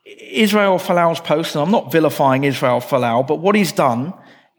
Israel 0.05 0.79
Folau's 0.79 1.21
post, 1.21 1.55
and 1.55 1.63
I'm 1.63 1.71
not 1.71 1.91
vilifying 1.91 2.45
Israel 2.45 2.81
Folau, 2.81 3.27
but 3.27 3.37
what 3.37 3.55
he's 3.55 3.73
done 3.73 4.15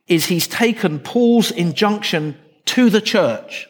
is 0.08 0.26
he's 0.26 0.48
taken 0.48 1.00
Paul's 1.00 1.52
injunction 1.52 2.38
to 2.66 2.90
the 2.90 3.02
church. 3.02 3.68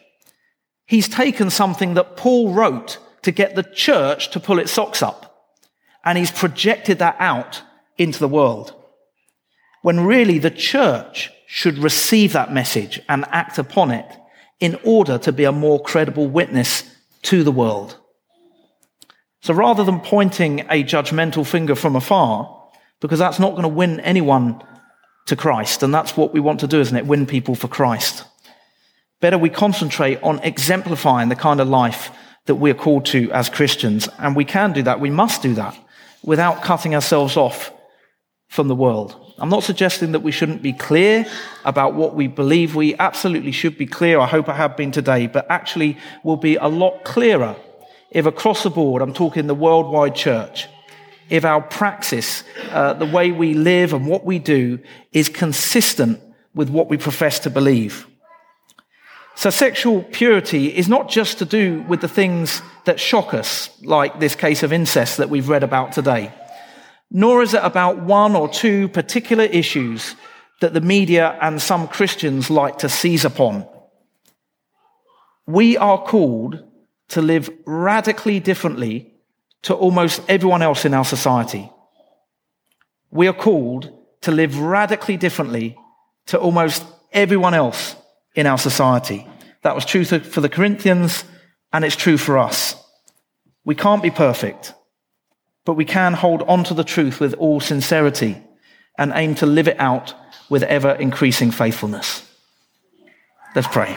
He's 0.86 1.08
taken 1.08 1.50
something 1.50 1.94
that 1.94 2.16
Paul 2.16 2.52
wrote 2.52 2.98
to 3.22 3.30
get 3.30 3.54
the 3.54 3.62
church 3.62 4.30
to 4.30 4.40
pull 4.40 4.58
its 4.58 4.72
socks 4.72 5.02
up. 5.02 5.54
And 6.04 6.16
he's 6.16 6.30
projected 6.30 6.98
that 6.98 7.16
out 7.18 7.62
into 8.00 8.18
the 8.18 8.28
world. 8.28 8.74
When 9.82 10.00
really 10.00 10.38
the 10.38 10.50
church 10.50 11.30
should 11.46 11.78
receive 11.78 12.32
that 12.32 12.52
message 12.52 13.00
and 13.08 13.24
act 13.28 13.58
upon 13.58 13.90
it 13.90 14.06
in 14.58 14.78
order 14.84 15.18
to 15.18 15.32
be 15.32 15.44
a 15.44 15.52
more 15.52 15.80
credible 15.80 16.26
witness 16.26 16.84
to 17.22 17.44
the 17.44 17.52
world. 17.52 17.98
So 19.42 19.52
rather 19.52 19.84
than 19.84 20.00
pointing 20.00 20.60
a 20.60 20.82
judgmental 20.82 21.46
finger 21.46 21.74
from 21.74 21.94
afar, 21.94 22.56
because 23.00 23.18
that's 23.18 23.38
not 23.38 23.50
going 23.50 23.62
to 23.62 23.68
win 23.68 24.00
anyone 24.00 24.62
to 25.26 25.36
Christ, 25.36 25.82
and 25.82 25.92
that's 25.92 26.16
what 26.16 26.32
we 26.32 26.40
want 26.40 26.60
to 26.60 26.66
do, 26.66 26.80
isn't 26.80 26.96
it? 26.96 27.06
Win 27.06 27.26
people 27.26 27.54
for 27.54 27.68
Christ. 27.68 28.24
Better 29.20 29.38
we 29.38 29.50
concentrate 29.50 30.22
on 30.22 30.38
exemplifying 30.40 31.28
the 31.28 31.36
kind 31.36 31.60
of 31.60 31.68
life 31.68 32.10
that 32.46 32.54
we're 32.54 32.74
called 32.74 33.04
to 33.06 33.30
as 33.32 33.50
Christians. 33.50 34.08
And 34.18 34.34
we 34.34 34.44
can 34.44 34.72
do 34.72 34.82
that. 34.84 35.00
We 35.00 35.10
must 35.10 35.42
do 35.42 35.54
that 35.54 35.76
without 36.22 36.62
cutting 36.62 36.94
ourselves 36.94 37.36
off 37.36 37.72
from 38.50 38.66
the 38.66 38.74
world. 38.74 39.16
I'm 39.38 39.48
not 39.48 39.62
suggesting 39.62 40.12
that 40.12 40.20
we 40.20 40.32
shouldn't 40.32 40.60
be 40.60 40.72
clear 40.72 41.24
about 41.64 41.94
what 41.94 42.14
we 42.14 42.26
believe. 42.26 42.74
We 42.74 42.96
absolutely 42.96 43.52
should 43.52 43.78
be 43.78 43.86
clear. 43.86 44.18
I 44.18 44.26
hope 44.26 44.48
I 44.48 44.54
have 44.54 44.76
been 44.76 44.90
today, 44.90 45.28
but 45.28 45.46
actually 45.48 45.96
we'll 46.24 46.36
be 46.36 46.56
a 46.56 46.66
lot 46.66 47.04
clearer 47.04 47.56
if 48.10 48.26
across 48.26 48.64
the 48.64 48.70
board, 48.70 49.02
I'm 49.02 49.14
talking 49.14 49.46
the 49.46 49.54
worldwide 49.54 50.16
church, 50.16 50.66
if 51.28 51.44
our 51.44 51.60
praxis, 51.60 52.42
uh, 52.70 52.94
the 52.94 53.06
way 53.06 53.30
we 53.30 53.54
live 53.54 53.92
and 53.92 54.04
what 54.04 54.24
we 54.24 54.40
do 54.40 54.80
is 55.12 55.28
consistent 55.28 56.20
with 56.52 56.70
what 56.70 56.88
we 56.88 56.96
profess 56.96 57.38
to 57.40 57.50
believe. 57.50 58.08
So 59.36 59.48
sexual 59.48 60.02
purity 60.02 60.76
is 60.76 60.88
not 60.88 61.08
just 61.08 61.38
to 61.38 61.44
do 61.44 61.82
with 61.88 62.00
the 62.00 62.08
things 62.08 62.62
that 62.84 62.98
shock 62.98 63.32
us, 63.32 63.70
like 63.82 64.18
this 64.18 64.34
case 64.34 64.64
of 64.64 64.72
incest 64.72 65.18
that 65.18 65.30
we've 65.30 65.48
read 65.48 65.62
about 65.62 65.92
today, 65.92 66.32
nor 67.10 67.42
is 67.42 67.54
it 67.54 67.62
about 67.64 68.00
one 68.00 68.36
or 68.36 68.48
two 68.48 68.88
particular 68.88 69.44
issues 69.44 70.14
that 70.60 70.74
the 70.74 70.80
media 70.80 71.36
and 71.40 71.60
some 71.60 71.88
Christians 71.88 72.50
like 72.50 72.78
to 72.78 72.88
seize 72.88 73.24
upon. 73.24 73.66
We 75.46 75.76
are 75.76 76.02
called 76.02 76.62
to 77.08 77.22
live 77.22 77.50
radically 77.66 78.38
differently 78.40 79.12
to 79.62 79.74
almost 79.74 80.22
everyone 80.28 80.62
else 80.62 80.84
in 80.84 80.94
our 80.94 81.04
society. 81.04 81.70
We 83.10 83.26
are 83.26 83.32
called 83.32 83.92
to 84.22 84.30
live 84.30 84.58
radically 84.58 85.16
differently 85.16 85.76
to 86.26 86.38
almost 86.38 86.84
everyone 87.12 87.54
else 87.54 87.96
in 88.34 88.46
our 88.46 88.58
society. 88.58 89.26
That 89.62 89.74
was 89.74 89.84
true 89.84 90.04
for 90.04 90.40
the 90.40 90.48
Corinthians, 90.48 91.24
and 91.72 91.84
it's 91.84 91.96
true 91.96 92.16
for 92.16 92.38
us. 92.38 92.76
We 93.64 93.74
can't 93.74 94.02
be 94.02 94.10
perfect, 94.10 94.74
but 95.64 95.74
we 95.74 95.84
can 95.84 96.14
hold 96.14 96.42
on 96.42 96.64
to 96.64 96.74
the 96.74 96.84
truth 96.84 97.20
with 97.20 97.34
all 97.34 97.60
sincerity 97.60 98.36
and 98.98 99.12
aim 99.14 99.34
to 99.36 99.46
live 99.46 99.68
it 99.68 99.78
out 99.78 100.14
with 100.48 100.62
ever 100.64 100.92
increasing 100.92 101.50
faithfulness. 101.50 102.26
Let's 103.54 103.68
pray. 103.68 103.96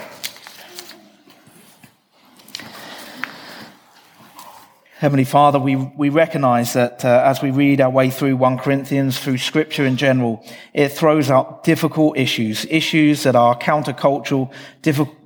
Heavenly 5.04 5.26
Father, 5.26 5.60
we, 5.60 5.76
we 5.76 6.08
recognize 6.08 6.72
that 6.74 7.04
uh, 7.04 7.24
as 7.26 7.42
we 7.42 7.52
read 7.52 7.82
our 7.82 7.90
way 7.90 8.10
through 8.10 8.38
1 8.38 8.60
Corinthians, 8.60 9.20
through 9.20 9.38
scripture 9.38 9.86
in 9.86 9.98
general, 9.98 10.42
it 10.74 10.94
throws 10.94 11.30
up 11.30 11.66
difficult 11.66 12.18
issues, 12.18 12.66
issues 12.70 13.24
that 13.24 13.36
are 13.36 13.58
countercultural, 13.60 14.50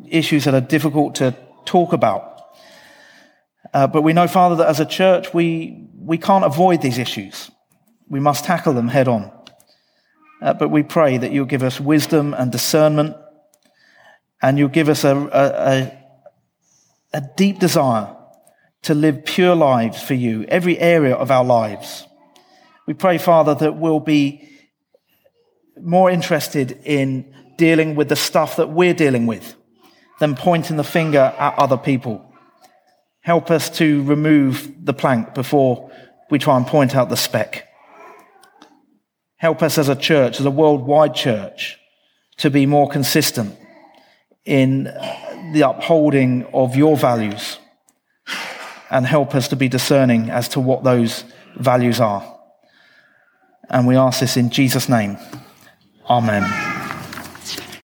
issues 0.09 0.45
that 0.45 0.55
are 0.55 0.61
difficult 0.61 1.13
to 1.15 1.35
talk 1.65 1.93
about. 1.93 2.41
Uh, 3.71 3.85
but 3.85 4.01
we 4.01 4.13
know, 4.13 4.27
Father, 4.27 4.55
that 4.55 4.67
as 4.67 4.79
a 4.79 4.85
church, 4.85 5.31
we, 5.31 5.86
we 6.07 6.17
can't 6.17 6.45
avoid 6.45 6.81
these 6.81 6.97
issues. 6.97 7.51
We 8.09 8.21
must 8.21 8.45
tackle 8.45 8.73
them 8.73 8.87
head 8.87 9.09
on. 9.09 9.29
Uh, 10.41 10.53
but 10.53 10.69
we 10.69 10.81
pray 10.81 11.17
that 11.17 11.31
you'll 11.31 11.45
give 11.45 11.63
us 11.63 11.79
wisdom 11.79 12.33
and 12.33 12.49
discernment, 12.51 13.17
and 14.41 14.57
you'll 14.57 14.69
give 14.69 14.87
us 14.87 15.03
a, 15.03 15.15
a, 15.17 15.45
a, 15.73 16.03
a 17.15 17.21
deep 17.35 17.59
desire 17.59 18.15
to 18.83 18.93
live 18.93 19.25
pure 19.25 19.55
lives 19.55 20.01
for 20.01 20.13
you, 20.13 20.45
every 20.47 20.79
area 20.79 21.13
of 21.13 21.29
our 21.29 21.43
lives. 21.43 22.05
We 22.85 22.93
pray, 22.93 23.17
Father, 23.17 23.55
that 23.55 23.75
we'll 23.75 23.99
be 23.99 24.47
more 25.81 26.09
interested 26.09 26.79
in 26.85 27.33
dealing 27.57 27.95
with 27.95 28.07
the 28.07 28.15
stuff 28.15 28.55
that 28.55 28.69
we're 28.69 28.93
dealing 28.93 29.25
with 29.25 29.55
than 30.19 30.35
pointing 30.35 30.77
the 30.77 30.83
finger 30.85 31.33
at 31.37 31.59
other 31.59 31.77
people. 31.77 32.26
Help 33.27 33.51
us 33.51 33.69
to 33.69 34.03
remove 34.03 34.71
the 34.85 34.93
plank 34.93 35.33
before 35.33 35.91
we 36.29 36.39
try 36.39 36.55
and 36.55 36.65
point 36.65 36.95
out 36.95 37.09
the 37.09 37.17
speck. 37.17 37.67
Help 39.35 39.61
us 39.61 39.77
as 39.77 39.89
a 39.89 39.97
church, 39.97 40.39
as 40.39 40.45
a 40.45 40.49
worldwide 40.49 41.13
church, 41.13 41.77
to 42.37 42.49
be 42.49 42.65
more 42.65 42.87
consistent 42.87 43.53
in 44.45 44.85
the 45.51 45.61
upholding 45.61 46.45
of 46.53 46.77
your 46.77 46.95
values 46.95 47.57
and 48.89 49.05
help 49.05 49.35
us 49.35 49.49
to 49.49 49.57
be 49.57 49.67
discerning 49.67 50.29
as 50.29 50.47
to 50.47 50.61
what 50.61 50.85
those 50.85 51.25
values 51.57 51.99
are. 51.99 52.23
And 53.69 53.85
we 53.87 53.97
ask 53.97 54.21
this 54.21 54.37
in 54.37 54.51
Jesus' 54.51 54.87
name. 54.87 55.17
Amen. 56.09 56.66